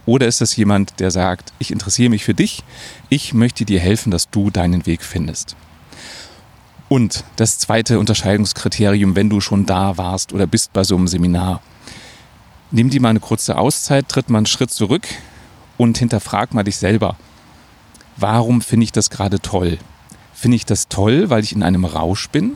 Oder 0.06 0.28
ist 0.28 0.42
das 0.42 0.56
jemand, 0.56 1.00
der 1.00 1.12
sagt, 1.12 1.54
ich 1.60 1.72
interessiere 1.72 2.10
mich 2.10 2.24
für 2.24 2.34
dich, 2.34 2.64
ich 3.10 3.34
möchte 3.34 3.66
dir 3.66 3.80
helfen, 3.80 4.12
dass 4.12 4.30
du 4.30 4.50
deinen 4.50 4.86
Weg 4.86 5.04
findest? 5.04 5.56
Und 6.88 7.24
das 7.36 7.60
zweite 7.60 8.00
Unterscheidungskriterium, 8.00 9.16
wenn 9.16 9.30
du 9.30 9.42
schon 9.42 9.68
da 9.68 9.98
warst 9.98 10.34
oder 10.34 10.48
bist 10.48 10.74
bei 10.74 10.84
so 10.84 10.96
einem 10.96 11.08
Seminar, 11.08 11.62
nimm 12.72 12.90
dir 12.90 13.02
mal 13.02 13.10
eine 13.10 13.20
kurze 13.20 13.58
Auszeit, 13.58 14.10
tritt 14.10 14.30
mal 14.30 14.40
einen 14.40 14.46
Schritt 14.48 14.72
zurück 14.72 15.08
und 15.78 16.00
hinterfrag 16.00 16.54
mal 16.54 16.64
dich 16.64 16.78
selber. 16.78 17.16
Warum 18.18 18.62
finde 18.62 18.86
ich 18.86 18.92
das 18.92 19.12
gerade 19.12 19.40
toll? 19.40 19.78
Finde 20.40 20.56
ich 20.56 20.66
das 20.66 20.88
toll, 20.88 21.30
weil 21.30 21.44
ich 21.44 21.52
in 21.52 21.64
einem 21.64 21.84
Rausch 21.84 22.30
bin? 22.30 22.56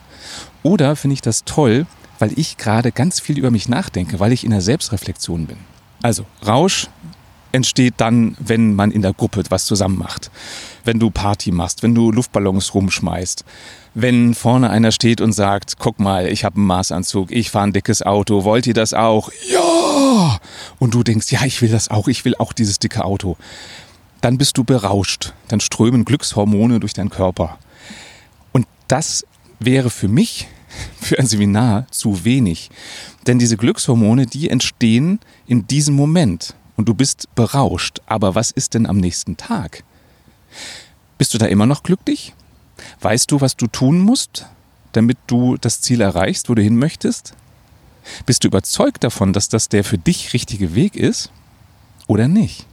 Oder 0.63 0.95
finde 0.95 1.15
ich 1.15 1.21
das 1.21 1.43
toll, 1.43 1.85
weil 2.17 2.31
ich 2.39 2.55
gerade 2.55 2.93
ganz 2.93 3.19
viel 3.19 3.37
über 3.37 3.51
mich 3.51 3.67
nachdenke, 3.67 4.21
weil 4.21 4.31
ich 4.31 4.45
in 4.45 4.51
der 4.51 4.61
Selbstreflexion 4.61 5.47
bin? 5.47 5.57
Also 6.01 6.25
Rausch 6.47 6.87
entsteht 7.51 7.95
dann, 7.97 8.37
wenn 8.39 8.73
man 8.73 8.91
in 8.91 9.01
der 9.01 9.11
Gruppe 9.11 9.43
was 9.49 9.65
zusammen 9.65 9.97
macht. 9.97 10.31
Wenn 10.85 10.97
du 10.97 11.09
Party 11.09 11.51
machst, 11.51 11.83
wenn 11.83 11.93
du 11.93 12.09
Luftballons 12.09 12.73
rumschmeißt, 12.73 13.43
wenn 13.95 14.33
vorne 14.33 14.69
einer 14.69 14.93
steht 14.93 15.19
und 15.19 15.33
sagt, 15.33 15.75
guck 15.77 15.99
mal, 15.99 16.29
ich 16.29 16.45
habe 16.45 16.55
einen 16.55 16.67
Maßanzug, 16.67 17.33
ich 17.33 17.51
fahre 17.51 17.67
ein 17.67 17.73
dickes 17.73 18.01
Auto, 18.01 18.45
wollt 18.45 18.65
ihr 18.65 18.73
das 18.73 18.93
auch? 18.93 19.29
Ja! 19.51 20.39
Und 20.79 20.93
du 20.93 21.03
denkst, 21.03 21.33
ja, 21.33 21.43
ich 21.43 21.61
will 21.61 21.69
das 21.69 21.89
auch, 21.89 22.07
ich 22.07 22.23
will 22.23 22.35
auch 22.37 22.53
dieses 22.53 22.79
dicke 22.79 23.03
Auto. 23.03 23.35
Dann 24.21 24.37
bist 24.37 24.57
du 24.57 24.63
berauscht, 24.63 25.33
dann 25.49 25.59
strömen 25.59 26.05
Glückshormone 26.05 26.79
durch 26.79 26.93
deinen 26.93 27.09
Körper 27.09 27.59
das 28.87 29.25
wäre 29.59 29.89
für 29.89 30.07
mich, 30.07 30.47
für 31.01 31.19
ein 31.19 31.27
Seminar, 31.27 31.87
zu 31.91 32.25
wenig. 32.25 32.69
Denn 33.27 33.39
diese 33.39 33.57
Glückshormone, 33.57 34.25
die 34.25 34.49
entstehen 34.49 35.19
in 35.47 35.67
diesem 35.67 35.95
Moment. 35.95 36.55
Und 36.75 36.89
du 36.89 36.93
bist 36.93 37.33
berauscht. 37.35 37.99
Aber 38.05 38.35
was 38.35 38.51
ist 38.51 38.73
denn 38.73 38.85
am 38.85 38.97
nächsten 38.97 39.37
Tag? 39.37 39.83
Bist 41.17 41.33
du 41.33 41.37
da 41.37 41.45
immer 41.45 41.65
noch 41.65 41.83
glücklich? 41.83 42.33
Weißt 42.99 43.31
du, 43.31 43.41
was 43.41 43.55
du 43.55 43.67
tun 43.67 43.99
musst, 43.99 44.47
damit 44.91 45.17
du 45.27 45.57
das 45.57 45.81
Ziel 45.81 46.01
erreichst, 46.01 46.49
wo 46.49 46.55
du 46.55 46.61
hin 46.61 46.77
möchtest? 46.77 47.33
Bist 48.25 48.43
du 48.43 48.47
überzeugt 48.47 49.03
davon, 49.03 49.31
dass 49.31 49.47
das 49.47 49.69
der 49.69 49.83
für 49.83 49.97
dich 49.97 50.33
richtige 50.33 50.75
Weg 50.75 50.95
ist 50.95 51.31
oder 52.07 52.27
nicht? 52.27 52.65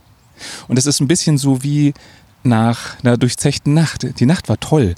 Und 0.66 0.78
es 0.78 0.86
ist 0.86 1.00
ein 1.00 1.08
bisschen 1.08 1.38
so 1.38 1.62
wie 1.62 1.94
nach 2.42 2.98
einer 3.04 3.18
durchzechten 3.18 3.74
Nacht. 3.74 4.18
Die 4.18 4.26
Nacht 4.26 4.48
war 4.48 4.58
toll 4.58 4.94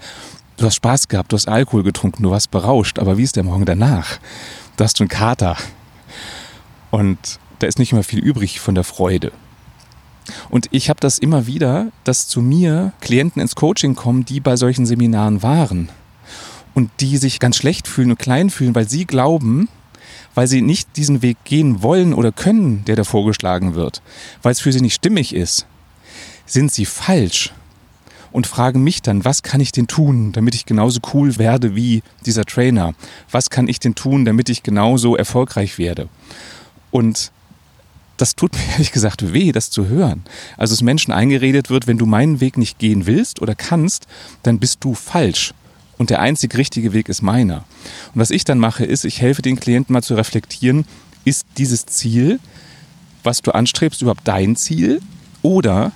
du 0.57 0.67
hast 0.67 0.77
Spaß 0.77 1.09
gehabt, 1.09 1.33
du 1.33 1.37
hast 1.37 1.49
Alkohol 1.49 1.83
getrunken, 1.83 2.23
du 2.23 2.31
warst 2.31 2.51
berauscht, 2.51 2.99
aber 2.99 3.19
wie 3.19 3.23
ist 3.23 3.37
der 3.37 3.45
Morgen 3.45 3.65
danach? 3.65 4.19
Du 4.77 4.85
hast 4.85 5.01
einen 5.01 5.09
Kater. 5.09 5.57
Und 6.91 7.39
da 7.59 7.67
ist 7.67 7.79
nicht 7.79 7.93
mehr 7.93 8.05
viel 8.05 8.21
übrig 8.21 8.61
von 8.61 8.75
der 8.75 8.85
Freude. 8.85 9.33
Und 10.51 10.69
ich 10.71 10.89
habe 10.89 11.01
das 11.01 11.19
immer 11.19 11.47
wieder, 11.47 11.89
dass 12.05 12.29
zu 12.29 12.41
mir 12.41 12.93
Klienten 13.01 13.43
ins 13.43 13.55
Coaching 13.55 13.95
kommen, 13.95 14.25
die 14.25 14.41
bei 14.41 14.57
solchen 14.57 14.87
Seminaren 14.87 15.43
waren 15.43 15.89
und 16.75 16.91
die 17.01 17.17
sich 17.17 17.41
ganz 17.41 17.57
schlecht 17.57 17.89
fühlen 17.89 18.11
und 18.11 18.19
klein 18.19 18.51
fühlen, 18.51 18.75
weil 18.75 18.89
sie 18.89 19.05
glauben, 19.05 19.69
weil 20.35 20.47
sie 20.47 20.63
nicht 20.63 20.97
diesen 20.97 21.23
Weg 21.23 21.39
gehen 21.45 21.83
wollen 21.83 22.15
oder 22.15 22.33
können, 22.33 22.85
der 22.85 22.97
da 22.97 23.05
vorgeschlagen 23.05 23.75
wird, 23.75 24.01
weil 24.43 24.53
es 24.53 24.61
für 24.61 24.73
sie 24.73 24.81
nicht 24.81 24.95
stimmig 24.95 25.35
ist, 25.35 25.67
sind 26.47 26.73
sie 26.73 26.87
falsch 26.87 27.53
und 28.33 28.47
fragen 28.47 28.83
mich 28.83 29.03
dann, 29.03 29.25
was 29.25 29.43
kann 29.43 29.61
ich 29.61 29.73
denn 29.73 29.87
tun, 29.87 30.33
damit 30.33 30.55
ich 30.55 30.67
genauso 30.67 31.01
cool 31.12 31.39
werde 31.39 31.77
wie 31.77 32.03
dieser 32.27 32.45
Trainer? 32.45 32.95
Was 33.31 33.51
kann 33.51 33.69
ich 33.69 33.79
denn 33.79 33.95
tun, 33.95 34.25
damit 34.25 34.49
ich 34.49 34.62
genauso 34.62 35.17
erfolgreich 35.17 35.79
werde? 35.79 36.09
Und 36.91 37.31
das 38.17 38.35
tut 38.37 38.53
mir 38.57 38.73
ehrlich 38.73 38.93
gesagt 38.93 39.33
weh, 39.33 39.53
das 39.53 39.71
zu 39.71 39.87
hören. 39.87 40.23
Also 40.57 40.75
es 40.75 40.83
Menschen 40.83 41.12
eingeredet 41.12 41.71
wird, 41.71 41.87
wenn 41.87 41.99
du 41.99 42.07
meinen 42.07 42.41
Weg 42.41 42.57
nicht 42.57 42.79
gehen 42.79 43.07
willst 43.07 43.43
oder 43.43 43.55
kannst, 43.55 44.07
dann 44.43 44.59
bist 44.59 44.83
du 44.85 44.95
falsch. 44.95 45.55
Und 45.99 46.11
der 46.11 46.21
einzig 46.21 46.57
richtige 46.57 46.93
Weg 46.93 47.09
ist 47.09 47.23
meiner. 47.23 47.65
Und 48.15 48.21
was 48.21 48.31
ich 48.31 48.45
dann 48.45 48.59
mache, 48.59 48.85
ist, 48.85 49.05
ich 49.05 49.21
helfe 49.21 49.43
den 49.43 49.61
Klienten 49.61 49.93
mal 49.93 50.03
zu 50.03 50.15
reflektieren, 50.15 50.85
ist 51.25 51.47
dieses 51.59 51.87
Ziel, 51.87 52.41
was 53.23 53.43
du 53.43 53.53
anstrebst, 53.53 54.03
überhaupt 54.03 54.27
dein 54.27 54.57
Ziel? 54.57 55.01
Oder 55.43 55.93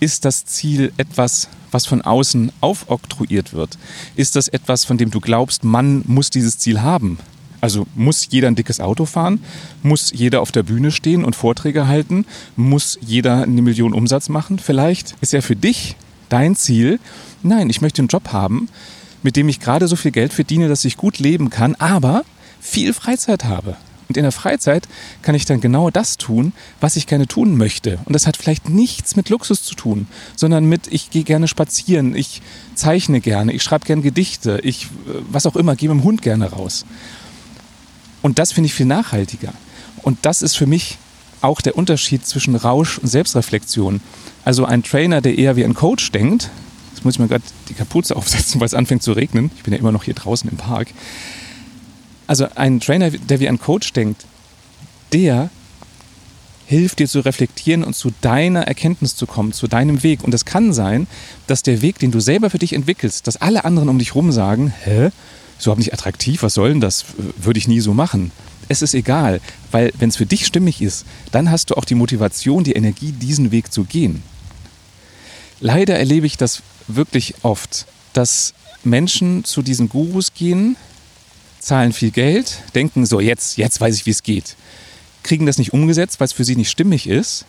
ist 0.00 0.24
das 0.24 0.44
Ziel 0.44 0.92
etwas, 0.96 1.48
was 1.70 1.86
von 1.86 2.02
außen 2.02 2.52
aufoktroyiert 2.60 3.52
wird? 3.52 3.78
Ist 4.14 4.36
das 4.36 4.48
etwas, 4.48 4.84
von 4.84 4.98
dem 4.98 5.10
du 5.10 5.20
glaubst, 5.20 5.64
man 5.64 6.02
muss 6.06 6.30
dieses 6.30 6.58
Ziel 6.58 6.82
haben? 6.82 7.18
Also 7.60 7.86
muss 7.94 8.28
jeder 8.30 8.48
ein 8.48 8.54
dickes 8.54 8.80
Auto 8.80 9.06
fahren? 9.06 9.42
Muss 9.82 10.12
jeder 10.12 10.40
auf 10.40 10.52
der 10.52 10.62
Bühne 10.62 10.90
stehen 10.90 11.24
und 11.24 11.36
Vorträge 11.36 11.86
halten? 11.86 12.26
Muss 12.54 12.98
jeder 13.00 13.42
eine 13.42 13.62
Million 13.62 13.94
Umsatz 13.94 14.28
machen? 14.28 14.58
Vielleicht 14.58 15.16
ist 15.20 15.32
ja 15.32 15.40
für 15.40 15.56
dich 15.56 15.96
dein 16.28 16.56
Ziel, 16.56 17.00
nein, 17.42 17.70
ich 17.70 17.80
möchte 17.80 18.02
einen 18.02 18.08
Job 18.08 18.32
haben, 18.32 18.68
mit 19.22 19.36
dem 19.36 19.48
ich 19.48 19.60
gerade 19.60 19.88
so 19.88 19.96
viel 19.96 20.12
Geld 20.12 20.32
verdiene, 20.32 20.68
dass 20.68 20.84
ich 20.84 20.96
gut 20.96 21.18
leben 21.18 21.50
kann, 21.50 21.74
aber 21.76 22.24
viel 22.60 22.92
Freizeit 22.92 23.44
habe. 23.44 23.76
Und 24.08 24.16
in 24.16 24.22
der 24.22 24.32
Freizeit 24.32 24.86
kann 25.22 25.34
ich 25.34 25.46
dann 25.46 25.60
genau 25.60 25.90
das 25.90 26.16
tun, 26.16 26.52
was 26.80 26.96
ich 26.96 27.06
gerne 27.06 27.26
tun 27.26 27.56
möchte. 27.56 27.98
Und 28.04 28.12
das 28.12 28.26
hat 28.26 28.36
vielleicht 28.36 28.68
nichts 28.68 29.16
mit 29.16 29.28
Luxus 29.30 29.62
zu 29.62 29.74
tun, 29.74 30.06
sondern 30.36 30.66
mit, 30.66 30.86
ich 30.88 31.10
gehe 31.10 31.24
gerne 31.24 31.48
spazieren, 31.48 32.14
ich 32.14 32.40
zeichne 32.74 33.20
gerne, 33.20 33.52
ich 33.52 33.62
schreibe 33.62 33.86
gerne 33.86 34.02
Gedichte, 34.02 34.60
ich, 34.62 34.84
äh, 34.84 35.22
was 35.30 35.46
auch 35.46 35.56
immer, 35.56 35.74
gehe 35.76 35.88
mit 35.88 35.98
dem 35.98 36.04
Hund 36.04 36.22
gerne 36.22 36.50
raus. 36.50 36.84
Und 38.22 38.38
das 38.38 38.52
finde 38.52 38.66
ich 38.66 38.74
viel 38.74 38.86
nachhaltiger. 38.86 39.52
Und 40.02 40.18
das 40.22 40.42
ist 40.42 40.56
für 40.56 40.66
mich 40.66 40.98
auch 41.40 41.60
der 41.60 41.76
Unterschied 41.76 42.26
zwischen 42.26 42.56
Rausch 42.56 42.98
und 42.98 43.08
Selbstreflexion. 43.08 44.00
Also 44.44 44.64
ein 44.64 44.82
Trainer, 44.82 45.20
der 45.20 45.36
eher 45.36 45.56
wie 45.56 45.64
ein 45.64 45.74
Coach 45.74 46.12
denkt, 46.12 46.50
jetzt 46.94 47.04
muss 47.04 47.14
ich 47.14 47.18
mir 47.20 47.28
gerade 47.28 47.44
die 47.68 47.74
Kapuze 47.74 48.16
aufsetzen, 48.16 48.60
weil 48.60 48.66
es 48.66 48.74
anfängt 48.74 49.02
zu 49.02 49.12
regnen. 49.12 49.50
Ich 49.56 49.62
bin 49.62 49.72
ja 49.72 49.78
immer 49.78 49.92
noch 49.92 50.04
hier 50.04 50.14
draußen 50.14 50.48
im 50.48 50.56
Park. 50.56 50.88
Also 52.26 52.48
ein 52.54 52.80
Trainer, 52.80 53.10
der 53.10 53.40
wie 53.40 53.48
ein 53.48 53.58
Coach 53.58 53.92
denkt, 53.92 54.24
der 55.12 55.50
hilft 56.66 56.98
dir 56.98 57.08
zu 57.08 57.20
reflektieren 57.20 57.84
und 57.84 57.94
zu 57.94 58.10
deiner 58.20 58.62
Erkenntnis 58.62 59.14
zu 59.14 59.26
kommen, 59.26 59.52
zu 59.52 59.68
deinem 59.68 60.02
Weg. 60.02 60.24
Und 60.24 60.34
es 60.34 60.44
kann 60.44 60.72
sein, 60.72 61.06
dass 61.46 61.62
der 61.62 61.80
Weg, 61.80 61.98
den 62.00 62.10
du 62.10 62.20
selber 62.20 62.50
für 62.50 62.58
dich 62.58 62.72
entwickelst, 62.72 63.26
dass 63.26 63.36
alle 63.36 63.64
anderen 63.64 63.88
um 63.88 63.98
dich 63.98 64.14
rum 64.14 64.32
sagen, 64.32 64.72
hä, 64.84 65.10
ist 65.58 65.64
überhaupt 65.64 65.78
nicht 65.78 65.92
attraktiv, 65.92 66.42
was 66.42 66.54
soll 66.54 66.70
denn 66.70 66.80
das, 66.80 67.04
würde 67.36 67.58
ich 67.58 67.68
nie 67.68 67.80
so 67.80 67.94
machen. 67.94 68.32
Es 68.68 68.82
ist 68.82 68.94
egal, 68.94 69.40
weil 69.70 69.92
wenn 69.98 70.08
es 70.08 70.16
für 70.16 70.26
dich 70.26 70.44
stimmig 70.44 70.82
ist, 70.82 71.06
dann 71.30 71.50
hast 71.50 71.70
du 71.70 71.76
auch 71.76 71.84
die 71.84 71.94
Motivation, 71.94 72.64
die 72.64 72.72
Energie, 72.72 73.12
diesen 73.12 73.52
Weg 73.52 73.72
zu 73.72 73.84
gehen. 73.84 74.22
Leider 75.60 75.96
erlebe 75.96 76.26
ich 76.26 76.36
das 76.36 76.62
wirklich 76.88 77.36
oft, 77.42 77.86
dass 78.12 78.54
Menschen 78.82 79.44
zu 79.44 79.62
diesen 79.62 79.88
Gurus 79.88 80.34
gehen, 80.34 80.76
zahlen 81.60 81.92
viel 81.92 82.10
Geld, 82.10 82.58
denken 82.74 83.06
so, 83.06 83.20
jetzt, 83.20 83.56
jetzt 83.56 83.80
weiß 83.80 83.96
ich, 83.96 84.06
wie 84.06 84.10
es 84.10 84.22
geht. 84.22 84.56
Kriegen 85.22 85.46
das 85.46 85.58
nicht 85.58 85.72
umgesetzt, 85.72 86.20
weil 86.20 86.26
es 86.26 86.32
für 86.32 86.44
sie 86.44 86.56
nicht 86.56 86.70
stimmig 86.70 87.08
ist, 87.08 87.44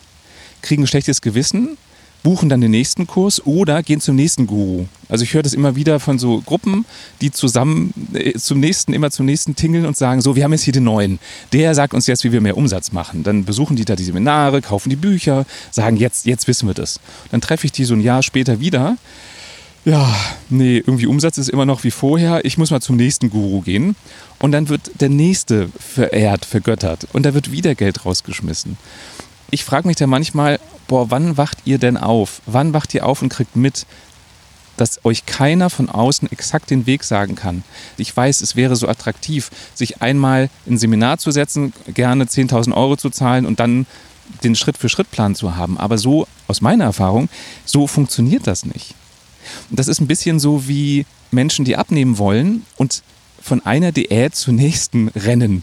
kriegen 0.62 0.82
ein 0.82 0.86
schlechtes 0.86 1.20
Gewissen, 1.20 1.76
buchen 2.22 2.48
dann 2.48 2.60
den 2.60 2.72
nächsten 2.72 3.06
Kurs 3.06 3.44
oder 3.46 3.82
gehen 3.82 4.00
zum 4.00 4.16
nächsten 4.16 4.46
Guru. 4.46 4.86
Also 5.08 5.24
ich 5.24 5.34
höre 5.34 5.42
das 5.42 5.54
immer 5.54 5.76
wieder 5.76 6.00
von 6.00 6.18
so 6.18 6.40
Gruppen, 6.40 6.84
die 7.20 7.30
zusammen 7.30 7.94
äh, 8.12 8.32
zum 8.34 8.60
nächsten, 8.60 8.92
immer 8.92 9.10
zum 9.10 9.26
nächsten 9.26 9.54
tingeln 9.54 9.86
und 9.86 9.96
sagen, 9.96 10.20
so, 10.20 10.36
wir 10.36 10.44
haben 10.44 10.52
jetzt 10.52 10.64
hier 10.64 10.72
den 10.72 10.84
neuen. 10.84 11.18
Der 11.52 11.74
sagt 11.74 11.94
uns 11.94 12.06
jetzt, 12.06 12.24
wie 12.24 12.32
wir 12.32 12.40
mehr 12.40 12.56
Umsatz 12.56 12.92
machen. 12.92 13.22
Dann 13.22 13.44
besuchen 13.44 13.76
die 13.76 13.84
da 13.84 13.96
die 13.96 14.04
Seminare, 14.04 14.62
kaufen 14.62 14.90
die 14.90 14.96
Bücher, 14.96 15.46
sagen, 15.70 15.96
jetzt, 15.96 16.26
jetzt 16.26 16.48
wissen 16.48 16.66
wir 16.66 16.74
das. 16.74 17.00
Dann 17.30 17.40
treffe 17.40 17.66
ich 17.66 17.72
die 17.72 17.84
so 17.84 17.94
ein 17.94 18.00
Jahr 18.00 18.22
später 18.22 18.60
wieder 18.60 18.96
ja, 19.88 20.14
nee, 20.50 20.76
irgendwie 20.78 21.06
Umsatz 21.06 21.38
ist 21.38 21.48
immer 21.48 21.64
noch 21.64 21.82
wie 21.82 21.90
vorher. 21.90 22.44
Ich 22.44 22.58
muss 22.58 22.70
mal 22.70 22.82
zum 22.82 22.96
nächsten 22.96 23.30
Guru 23.30 23.62
gehen. 23.62 23.96
Und 24.38 24.52
dann 24.52 24.68
wird 24.68 25.00
der 25.00 25.08
nächste 25.08 25.70
verehrt, 25.78 26.44
vergöttert. 26.44 27.06
Und 27.14 27.24
da 27.24 27.32
wird 27.32 27.52
wieder 27.52 27.74
Geld 27.74 28.04
rausgeschmissen. 28.04 28.76
Ich 29.50 29.64
frage 29.64 29.88
mich 29.88 29.96
da 29.96 30.06
manchmal, 30.06 30.60
boah, 30.88 31.10
wann 31.10 31.38
wacht 31.38 31.58
ihr 31.64 31.78
denn 31.78 31.96
auf? 31.96 32.42
Wann 32.44 32.74
wacht 32.74 32.92
ihr 32.92 33.06
auf 33.06 33.22
und 33.22 33.30
kriegt 33.30 33.56
mit, 33.56 33.86
dass 34.76 35.04
euch 35.06 35.24
keiner 35.24 35.70
von 35.70 35.88
außen 35.88 36.30
exakt 36.30 36.68
den 36.68 36.84
Weg 36.84 37.02
sagen 37.02 37.34
kann. 37.34 37.64
Ich 37.96 38.14
weiß, 38.14 38.42
es 38.42 38.56
wäre 38.56 38.76
so 38.76 38.88
attraktiv, 38.88 39.50
sich 39.74 40.02
einmal 40.02 40.50
in 40.66 40.74
ein 40.74 40.78
Seminar 40.78 41.16
zu 41.16 41.30
setzen, 41.30 41.72
gerne 41.94 42.24
10.000 42.24 42.76
Euro 42.76 42.98
zu 42.98 43.08
zahlen 43.08 43.46
und 43.46 43.58
dann 43.58 43.86
den 44.44 44.54
Schritt-für-Schritt-Plan 44.54 45.34
zu 45.34 45.56
haben. 45.56 45.78
Aber 45.78 45.96
so, 45.96 46.28
aus 46.46 46.60
meiner 46.60 46.84
Erfahrung, 46.84 47.30
so 47.64 47.86
funktioniert 47.86 48.46
das 48.46 48.66
nicht. 48.66 48.94
Das 49.70 49.88
ist 49.88 50.00
ein 50.00 50.06
bisschen 50.06 50.38
so 50.40 50.68
wie 50.68 51.06
Menschen, 51.30 51.64
die 51.64 51.76
abnehmen 51.76 52.18
wollen 52.18 52.64
und 52.76 53.02
von 53.40 53.64
einer 53.64 53.92
Diät 53.92 54.34
zur 54.34 54.54
nächsten 54.54 55.08
rennen. 55.08 55.62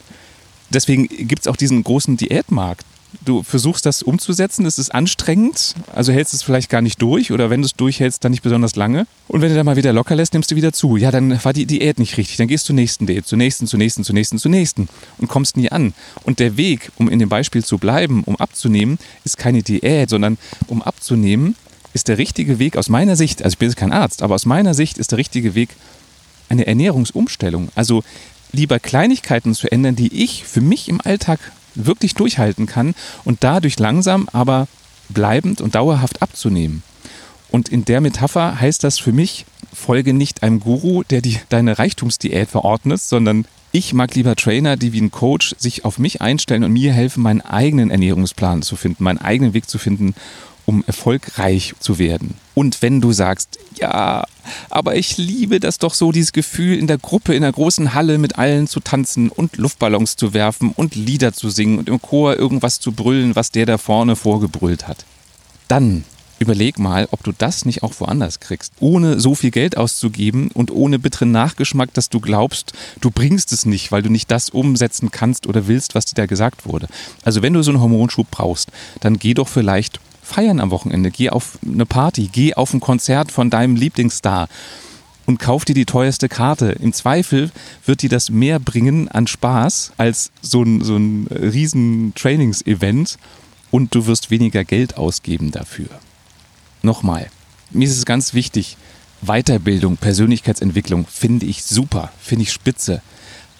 deswegen 0.71 1.07
gibt 1.07 1.41
es 1.41 1.47
auch 1.47 1.55
diesen 1.55 1.83
großen 1.83 2.17
Diätmarkt. 2.17 2.85
Du 3.23 3.43
versuchst 3.43 3.85
das 3.85 4.03
umzusetzen, 4.03 4.65
es 4.65 4.77
ist 4.77 4.93
anstrengend, 4.93 5.75
also 5.93 6.11
hältst 6.11 6.33
es 6.33 6.43
vielleicht 6.43 6.69
gar 6.69 6.81
nicht 6.81 7.01
durch 7.01 7.31
oder 7.31 7.49
wenn 7.49 7.61
du 7.61 7.65
es 7.65 7.73
durchhältst, 7.73 8.23
dann 8.23 8.31
nicht 8.31 8.43
besonders 8.43 8.75
lange. 8.75 9.07
Und 9.27 9.41
wenn 9.41 9.49
du 9.49 9.55
dann 9.55 9.65
mal 9.65 9.77
wieder 9.77 9.93
locker 9.93 10.15
lässt, 10.15 10.33
nimmst 10.33 10.51
du 10.51 10.55
wieder 10.55 10.73
zu. 10.73 10.97
Ja, 10.97 11.11
dann 11.11 11.43
war 11.43 11.53
die 11.53 11.65
Diät 11.65 11.97
nicht 11.97 12.17
richtig. 12.17 12.37
Dann 12.37 12.47
gehst 12.47 12.65
du 12.65 12.67
zur 12.67 12.75
nächsten 12.75 13.05
Diät, 13.05 13.25
zur 13.25 13.37
nächsten, 13.37 13.67
zur 13.67 13.79
nächsten, 13.79 14.03
zur 14.03 14.15
nächsten, 14.15 14.37
zur 14.37 14.51
nächsten 14.51 14.89
und 15.17 15.27
kommst 15.27 15.55
nie 15.55 15.71
an. 15.71 15.93
Und 16.23 16.39
der 16.39 16.57
Weg, 16.57 16.91
um 16.97 17.09
in 17.09 17.19
dem 17.19 17.29
Beispiel 17.29 17.63
zu 17.63 17.77
bleiben, 17.77 18.23
um 18.25 18.35
abzunehmen, 18.35 18.97
ist 19.23 19.37
keine 19.37 19.63
Diät, 19.63 20.09
sondern 20.09 20.37
um 20.67 20.81
abzunehmen, 20.81 21.55
ist 21.95 22.09
der 22.09 22.17
richtige 22.17 22.59
Weg 22.59 22.75
aus 22.75 22.89
meiner 22.89 23.15
Sicht, 23.15 23.41
also 23.41 23.53
ich 23.53 23.57
bin 23.57 23.69
jetzt 23.69 23.77
kein 23.77 23.93
Arzt, 23.93 24.21
aber 24.21 24.35
aus 24.35 24.45
meiner 24.45 24.73
Sicht 24.73 24.97
ist 24.97 25.11
der 25.11 25.17
richtige 25.17 25.55
Weg 25.55 25.69
eine 26.49 26.67
Ernährungsumstellung. 26.67 27.69
Also 27.73 28.03
lieber 28.51 28.79
Kleinigkeiten 28.79 29.55
zu 29.55 29.71
ändern, 29.71 29.95
die 29.95 30.13
ich 30.23 30.43
für 30.43 30.59
mich 30.59 30.89
im 30.89 30.99
Alltag 30.99 31.39
wirklich 31.73 32.13
durchhalten 32.13 32.65
kann 32.65 32.95
und 33.23 33.45
dadurch 33.45 33.79
langsam, 33.79 34.27
aber 34.33 34.67
bleibend 35.07 35.61
und 35.61 35.75
dauerhaft 35.75 36.21
abzunehmen. 36.21 36.83
Und 37.49 37.69
in 37.69 37.85
der 37.85 38.01
Metapher 38.01 38.59
heißt 38.59 38.83
das 38.83 38.99
für 38.99 39.13
mich, 39.13 39.45
folge 39.73 40.13
nicht 40.13 40.43
einem 40.43 40.59
Guru, 40.59 41.03
der 41.03 41.21
die, 41.21 41.39
deine 41.47 41.79
Reichtumsdiät 41.79 42.49
verordnet, 42.49 42.99
sondern 42.99 43.45
ich 43.71 43.93
mag 43.93 44.13
lieber 44.15 44.35
Trainer, 44.35 44.75
die 44.75 44.91
wie 44.91 45.01
ein 45.01 45.11
Coach 45.11 45.55
sich 45.57 45.85
auf 45.85 45.97
mich 45.97 46.21
einstellen 46.21 46.65
und 46.65 46.73
mir 46.73 46.91
helfen, 46.91 47.23
meinen 47.23 47.41
eigenen 47.41 47.89
Ernährungsplan 47.89 48.63
zu 48.63 48.75
finden, 48.75 49.05
meinen 49.05 49.19
eigenen 49.19 49.53
Weg 49.53 49.69
zu 49.69 49.77
finden 49.77 50.13
um 50.65 50.83
erfolgreich 50.87 51.73
zu 51.79 51.99
werden. 51.99 52.35
Und 52.53 52.81
wenn 52.81 53.01
du 53.01 53.11
sagst, 53.11 53.59
ja, 53.75 54.25
aber 54.69 54.95
ich 54.95 55.17
liebe 55.17 55.59
das 55.59 55.77
doch 55.77 55.93
so, 55.93 56.11
dieses 56.11 56.31
Gefühl 56.31 56.77
in 56.77 56.87
der 56.87 56.97
Gruppe, 56.97 57.35
in 57.35 57.41
der 57.41 57.51
großen 57.51 57.93
Halle 57.93 58.17
mit 58.17 58.37
allen 58.37 58.67
zu 58.67 58.79
tanzen 58.79 59.29
und 59.29 59.57
Luftballons 59.57 60.15
zu 60.15 60.33
werfen 60.33 60.71
und 60.75 60.95
Lieder 60.95 61.33
zu 61.33 61.49
singen 61.49 61.79
und 61.79 61.89
im 61.89 62.01
Chor 62.01 62.37
irgendwas 62.37 62.79
zu 62.79 62.91
brüllen, 62.91 63.35
was 63.35 63.51
der 63.51 63.65
da 63.65 63.77
vorne 63.77 64.15
vorgebrüllt 64.15 64.87
hat. 64.87 65.05
Dann 65.67 66.03
überleg 66.39 66.79
mal, 66.79 67.07
ob 67.11 67.23
du 67.23 67.31
das 67.31 67.65
nicht 67.65 67.83
auch 67.83 67.93
woanders 67.99 68.39
kriegst, 68.39 68.73
ohne 68.79 69.19
so 69.19 69.35
viel 69.35 69.51
Geld 69.51 69.77
auszugeben 69.77 70.49
und 70.53 70.71
ohne 70.71 70.99
bitteren 70.99 71.31
Nachgeschmack, 71.31 71.93
dass 71.93 72.09
du 72.09 72.19
glaubst, 72.19 72.73
du 73.01 73.09
bringst 73.09 73.53
es 73.53 73.65
nicht, 73.65 73.91
weil 73.91 74.01
du 74.01 74.09
nicht 74.09 74.29
das 74.31 74.49
umsetzen 74.49 75.11
kannst 75.11 75.47
oder 75.47 75.67
willst, 75.67 75.95
was 75.95 76.05
dir 76.05 76.15
da 76.15 76.25
gesagt 76.25 76.65
wurde. 76.65 76.87
Also 77.23 77.41
wenn 77.41 77.53
du 77.53 77.63
so 77.63 77.71
einen 77.71 77.81
Hormonschub 77.81 78.29
brauchst, 78.31 78.69
dann 78.99 79.17
geh 79.17 79.33
doch 79.33 79.47
vielleicht 79.47 79.99
feiern 80.25 80.59
am 80.59 80.71
Wochenende, 80.71 81.11
geh 81.11 81.29
auf 81.29 81.59
eine 81.65 81.85
Party, 81.85 82.29
geh 82.31 82.55
auf 82.55 82.73
ein 82.73 82.79
Konzert 82.79 83.31
von 83.31 83.49
deinem 83.49 83.75
Lieblingsstar 83.75 84.49
und 85.25 85.39
kauf 85.39 85.65
dir 85.65 85.75
die 85.75 85.85
teuerste 85.85 86.29
Karte. 86.29 86.71
Im 86.71 86.93
Zweifel 86.93 87.51
wird 87.85 88.01
dir 88.01 88.09
das 88.09 88.29
mehr 88.29 88.59
bringen 88.59 89.07
an 89.07 89.27
Spaß 89.27 89.93
als 89.97 90.31
so 90.41 90.63
ein, 90.63 90.81
so 90.81 90.97
ein 90.97 91.27
riesen 91.27 92.13
Trainingsevent 92.15 93.17
und 93.71 93.93
du 93.93 94.07
wirst 94.07 94.31
weniger 94.31 94.63
Geld 94.63 94.97
ausgeben 94.97 95.51
dafür. 95.51 95.89
Nochmal, 96.81 97.27
mir 97.71 97.87
ist 97.87 97.97
es 97.97 98.05
ganz 98.05 98.33
wichtig, 98.33 98.77
Weiterbildung, 99.21 99.97
Persönlichkeitsentwicklung 99.97 101.07
finde 101.07 101.45
ich 101.45 101.63
super, 101.63 102.11
finde 102.19 102.43
ich 102.43 102.51
spitze. 102.51 103.01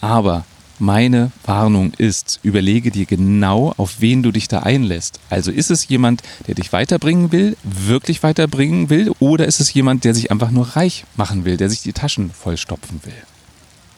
Aber 0.02 0.46
meine 0.80 1.32
Warnung 1.46 1.94
ist, 1.98 2.40
überlege 2.44 2.92
dir 2.92 3.06
genau, 3.06 3.74
auf 3.78 4.02
wen 4.02 4.24
du 4.24 4.32
dich 4.32 4.48
da 4.48 4.60
einlässt. 4.60 5.20
Also 5.30 5.52
ist 5.52 5.72
es 5.72 5.88
jemand, 5.88 6.22
der 6.48 6.56
dich 6.56 6.74
weiterbringen 6.74 7.32
will, 7.32 7.58
wirklich 7.64 8.24
weiterbringen 8.24 8.90
will, 8.90 9.12
oder 9.20 9.46
ist 9.46 9.60
es 9.60 9.74
jemand, 9.74 10.04
der 10.04 10.14
sich 10.14 10.32
einfach 10.32 10.52
nur 10.52 10.76
reich 10.76 11.06
machen 11.16 11.46
will, 11.46 11.58
der 11.58 11.70
sich 11.70 11.82
die 11.82 11.94
Taschen 11.94 12.32
vollstopfen 12.32 13.02
will? 13.04 13.14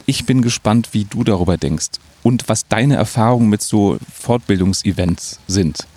Ich 0.05 0.25
bin 0.25 0.41
gespannt, 0.41 0.89
wie 0.93 1.05
du 1.05 1.23
darüber 1.23 1.57
denkst 1.57 1.99
und 2.23 2.47
was 2.47 2.67
deine 2.67 2.95
Erfahrungen 2.95 3.49
mit 3.49 3.61
so 3.61 3.97
Fortbildungsevents 4.13 5.39
sind. 5.47 5.87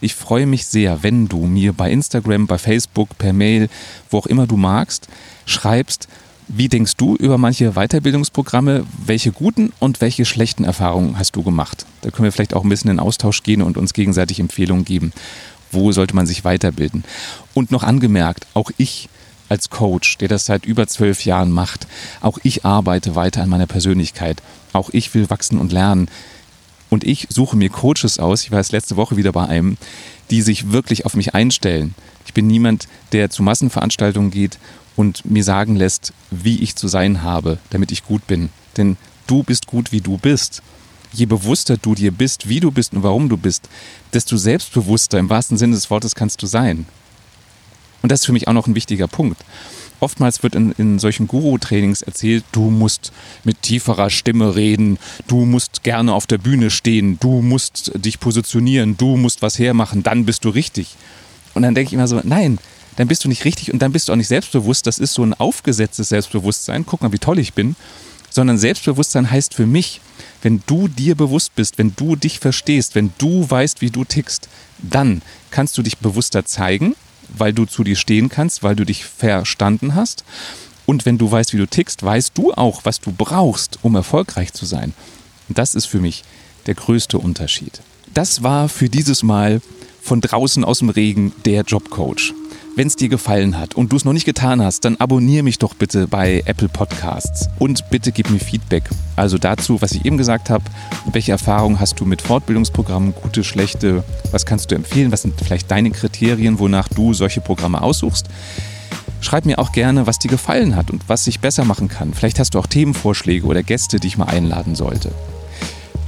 Ich 0.00 0.14
freue 0.14 0.46
mich 0.46 0.66
sehr, 0.66 1.02
wenn 1.02 1.28
du 1.28 1.46
mir 1.46 1.72
bei 1.72 1.90
Instagram, 1.90 2.46
bei 2.46 2.58
Facebook, 2.58 3.16
per 3.16 3.32
Mail, 3.32 3.68
wo 4.10 4.18
auch 4.18 4.26
immer 4.26 4.46
du 4.46 4.56
magst, 4.56 5.08
schreibst, 5.46 6.08
wie 6.48 6.68
denkst 6.68 6.96
du 6.96 7.16
über 7.16 7.38
manche 7.38 7.72
Weiterbildungsprogramme? 7.72 8.84
Welche 9.06 9.32
guten 9.32 9.72
und 9.78 10.00
welche 10.00 10.24
schlechten 10.24 10.64
Erfahrungen 10.64 11.18
hast 11.18 11.36
du 11.36 11.42
gemacht? 11.42 11.86
Da 12.02 12.10
können 12.10 12.24
wir 12.24 12.32
vielleicht 12.32 12.54
auch 12.54 12.64
ein 12.64 12.68
bisschen 12.68 12.90
in 12.90 13.00
Austausch 13.00 13.42
gehen 13.42 13.62
und 13.62 13.78
uns 13.78 13.94
gegenseitig 13.94 14.40
Empfehlungen 14.40 14.84
geben. 14.84 15.12
Wo 15.72 15.90
sollte 15.92 16.14
man 16.14 16.26
sich 16.26 16.44
weiterbilden? 16.44 17.04
Und 17.54 17.70
noch 17.70 17.82
angemerkt, 17.82 18.46
auch 18.52 18.70
ich 18.76 19.08
als 19.48 19.70
Coach, 19.70 20.18
der 20.18 20.28
das 20.28 20.44
seit 20.44 20.66
über 20.66 20.86
zwölf 20.86 21.24
Jahren 21.24 21.50
macht, 21.50 21.86
auch 22.20 22.38
ich 22.42 22.64
arbeite 22.64 23.14
weiter 23.14 23.42
an 23.42 23.48
meiner 23.48 23.66
Persönlichkeit. 23.66 24.42
Auch 24.72 24.90
ich 24.92 25.14
will 25.14 25.30
wachsen 25.30 25.58
und 25.58 25.72
lernen. 25.72 26.08
Und 26.90 27.04
ich 27.04 27.26
suche 27.30 27.56
mir 27.56 27.70
Coaches 27.70 28.18
aus, 28.18 28.44
ich 28.44 28.50
war 28.50 28.58
jetzt 28.58 28.72
letzte 28.72 28.96
Woche 28.96 29.16
wieder 29.16 29.32
bei 29.32 29.46
einem, 29.46 29.78
die 30.30 30.42
sich 30.42 30.72
wirklich 30.72 31.06
auf 31.06 31.16
mich 31.16 31.34
einstellen. 31.34 31.94
Ich 32.26 32.34
bin 32.34 32.46
niemand, 32.46 32.86
der 33.12 33.30
zu 33.30 33.42
Massenveranstaltungen 33.42 34.30
geht 34.30 34.58
und 34.96 35.24
mir 35.24 35.44
sagen 35.44 35.76
lässt, 35.76 36.12
wie 36.30 36.60
ich 36.60 36.76
zu 36.76 36.88
sein 36.88 37.22
habe, 37.22 37.58
damit 37.70 37.92
ich 37.92 38.04
gut 38.04 38.26
bin. 38.26 38.50
Denn 38.76 38.96
du 39.26 39.42
bist 39.42 39.66
gut, 39.66 39.92
wie 39.92 40.00
du 40.00 40.18
bist. 40.18 40.62
Je 41.12 41.26
bewusster 41.26 41.76
du 41.76 41.94
dir 41.94 42.10
bist, 42.10 42.48
wie 42.48 42.60
du 42.60 42.70
bist 42.70 42.92
und 42.92 43.02
warum 43.02 43.28
du 43.28 43.36
bist, 43.36 43.68
desto 44.12 44.36
selbstbewusster 44.36 45.18
im 45.18 45.30
wahrsten 45.30 45.56
Sinne 45.56 45.74
des 45.74 45.90
Wortes 45.90 46.14
kannst 46.14 46.42
du 46.42 46.46
sein. 46.46 46.86
Und 48.02 48.10
das 48.10 48.20
ist 48.20 48.26
für 48.26 48.32
mich 48.32 48.48
auch 48.48 48.52
noch 48.52 48.66
ein 48.66 48.74
wichtiger 48.74 49.08
Punkt. 49.08 49.44
Oftmals 50.00 50.42
wird 50.42 50.54
in, 50.54 50.72
in 50.72 50.98
solchen 50.98 51.28
Guru-Trainings 51.28 52.02
erzählt, 52.02 52.44
du 52.52 52.68
musst 52.68 53.12
mit 53.44 53.62
tieferer 53.62 54.10
Stimme 54.10 54.54
reden, 54.54 54.98
du 55.28 55.44
musst 55.44 55.82
gerne 55.82 56.12
auf 56.12 56.26
der 56.26 56.38
Bühne 56.38 56.70
stehen, 56.70 57.18
du 57.20 57.40
musst 57.40 57.92
dich 57.94 58.20
positionieren, 58.20 58.96
du 58.98 59.16
musst 59.16 59.40
was 59.40 59.58
hermachen, 59.58 60.02
dann 60.02 60.26
bist 60.26 60.44
du 60.44 60.50
richtig. 60.50 60.96
Und 61.54 61.62
dann 61.62 61.74
denke 61.74 61.88
ich 61.88 61.94
immer 61.94 62.08
so, 62.08 62.20
nein, 62.22 62.58
dann 62.96 63.08
bist 63.08 63.24
du 63.24 63.28
nicht 63.28 63.44
richtig 63.44 63.72
und 63.72 63.80
dann 63.80 63.92
bist 63.92 64.08
du 64.08 64.12
auch 64.12 64.16
nicht 64.16 64.28
selbstbewusst. 64.28 64.86
Das 64.86 64.98
ist 64.98 65.14
so 65.14 65.22
ein 65.22 65.34
aufgesetztes 65.34 66.10
Selbstbewusstsein. 66.10 66.86
Guck 66.86 67.02
mal, 67.02 67.12
wie 67.12 67.18
toll 67.18 67.38
ich 67.38 67.54
bin. 67.54 67.76
Sondern 68.30 68.58
Selbstbewusstsein 68.58 69.30
heißt 69.30 69.54
für 69.54 69.66
mich, 69.66 70.00
wenn 70.42 70.62
du 70.66 70.88
dir 70.88 71.14
bewusst 71.14 71.54
bist, 71.54 71.78
wenn 71.78 71.94
du 71.96 72.16
dich 72.16 72.38
verstehst, 72.38 72.94
wenn 72.94 73.12
du 73.18 73.48
weißt, 73.48 73.80
wie 73.80 73.90
du 73.90 74.04
tickst, 74.04 74.48
dann 74.78 75.22
kannst 75.50 75.78
du 75.78 75.82
dich 75.82 75.98
bewusster 75.98 76.44
zeigen, 76.44 76.96
weil 77.28 77.52
du 77.52 77.64
zu 77.64 77.84
dir 77.84 77.96
stehen 77.96 78.28
kannst, 78.28 78.62
weil 78.62 78.76
du 78.76 78.84
dich 78.84 79.04
verstanden 79.04 79.94
hast. 79.94 80.24
Und 80.86 81.06
wenn 81.06 81.16
du 81.16 81.30
weißt, 81.30 81.52
wie 81.54 81.58
du 81.58 81.66
tickst, 81.66 82.02
weißt 82.02 82.32
du 82.36 82.52
auch, 82.52 82.84
was 82.84 83.00
du 83.00 83.12
brauchst, 83.12 83.78
um 83.82 83.94
erfolgreich 83.94 84.52
zu 84.52 84.66
sein. 84.66 84.92
Und 85.48 85.58
das 85.58 85.74
ist 85.74 85.86
für 85.86 86.00
mich 86.00 86.24
der 86.66 86.74
größte 86.74 87.18
Unterschied. 87.18 87.80
Das 88.12 88.42
war 88.42 88.68
für 88.68 88.88
dieses 88.88 89.22
Mal 89.22 89.60
von 90.02 90.20
draußen 90.20 90.64
aus 90.64 90.80
dem 90.80 90.90
Regen 90.90 91.32
der 91.44 91.62
Jobcoach. 91.62 92.34
Wenn 92.76 92.88
es 92.88 92.96
dir 92.96 93.08
gefallen 93.08 93.56
hat 93.56 93.76
und 93.76 93.92
du 93.92 93.96
es 93.96 94.04
noch 94.04 94.12
nicht 94.12 94.24
getan 94.24 94.60
hast, 94.60 94.84
dann 94.84 94.96
abonniere 94.96 95.44
mich 95.44 95.60
doch 95.60 95.74
bitte 95.74 96.08
bei 96.08 96.42
Apple 96.44 96.68
Podcasts 96.68 97.48
und 97.60 97.88
bitte 97.88 98.10
gib 98.10 98.30
mir 98.30 98.40
Feedback. 98.40 98.82
Also 99.14 99.38
dazu, 99.38 99.80
was 99.80 99.92
ich 99.92 100.04
eben 100.04 100.18
gesagt 100.18 100.50
habe, 100.50 100.64
welche 101.12 101.30
Erfahrungen 101.30 101.78
hast 101.78 102.00
du 102.00 102.04
mit 102.04 102.20
Fortbildungsprogrammen, 102.20 103.14
gute, 103.14 103.44
schlechte, 103.44 104.02
was 104.32 104.44
kannst 104.44 104.72
du 104.72 104.74
empfehlen, 104.74 105.12
was 105.12 105.22
sind 105.22 105.40
vielleicht 105.40 105.70
deine 105.70 105.92
Kriterien, 105.92 106.58
wonach 106.58 106.88
du 106.88 107.14
solche 107.14 107.40
Programme 107.40 107.80
aussuchst. 107.80 108.26
Schreib 109.20 109.46
mir 109.46 109.60
auch 109.60 109.70
gerne, 109.70 110.08
was 110.08 110.18
dir 110.18 110.28
gefallen 110.28 110.74
hat 110.74 110.90
und 110.90 111.08
was 111.08 111.28
ich 111.28 111.38
besser 111.38 111.64
machen 111.64 111.86
kann. 111.86 112.12
Vielleicht 112.12 112.40
hast 112.40 112.54
du 112.54 112.58
auch 112.58 112.66
Themenvorschläge 112.66 113.46
oder 113.46 113.62
Gäste, 113.62 114.00
die 114.00 114.08
ich 114.08 114.18
mal 114.18 114.26
einladen 114.26 114.74
sollte. 114.74 115.12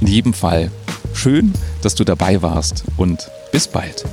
In 0.01 0.07
jedem 0.07 0.33
Fall 0.33 0.69
schön, 1.13 1.53
dass 1.81 1.95
du 1.95 2.03
dabei 2.03 2.41
warst 2.41 2.83
und 2.97 3.31
bis 3.53 3.69
bald. 3.69 4.03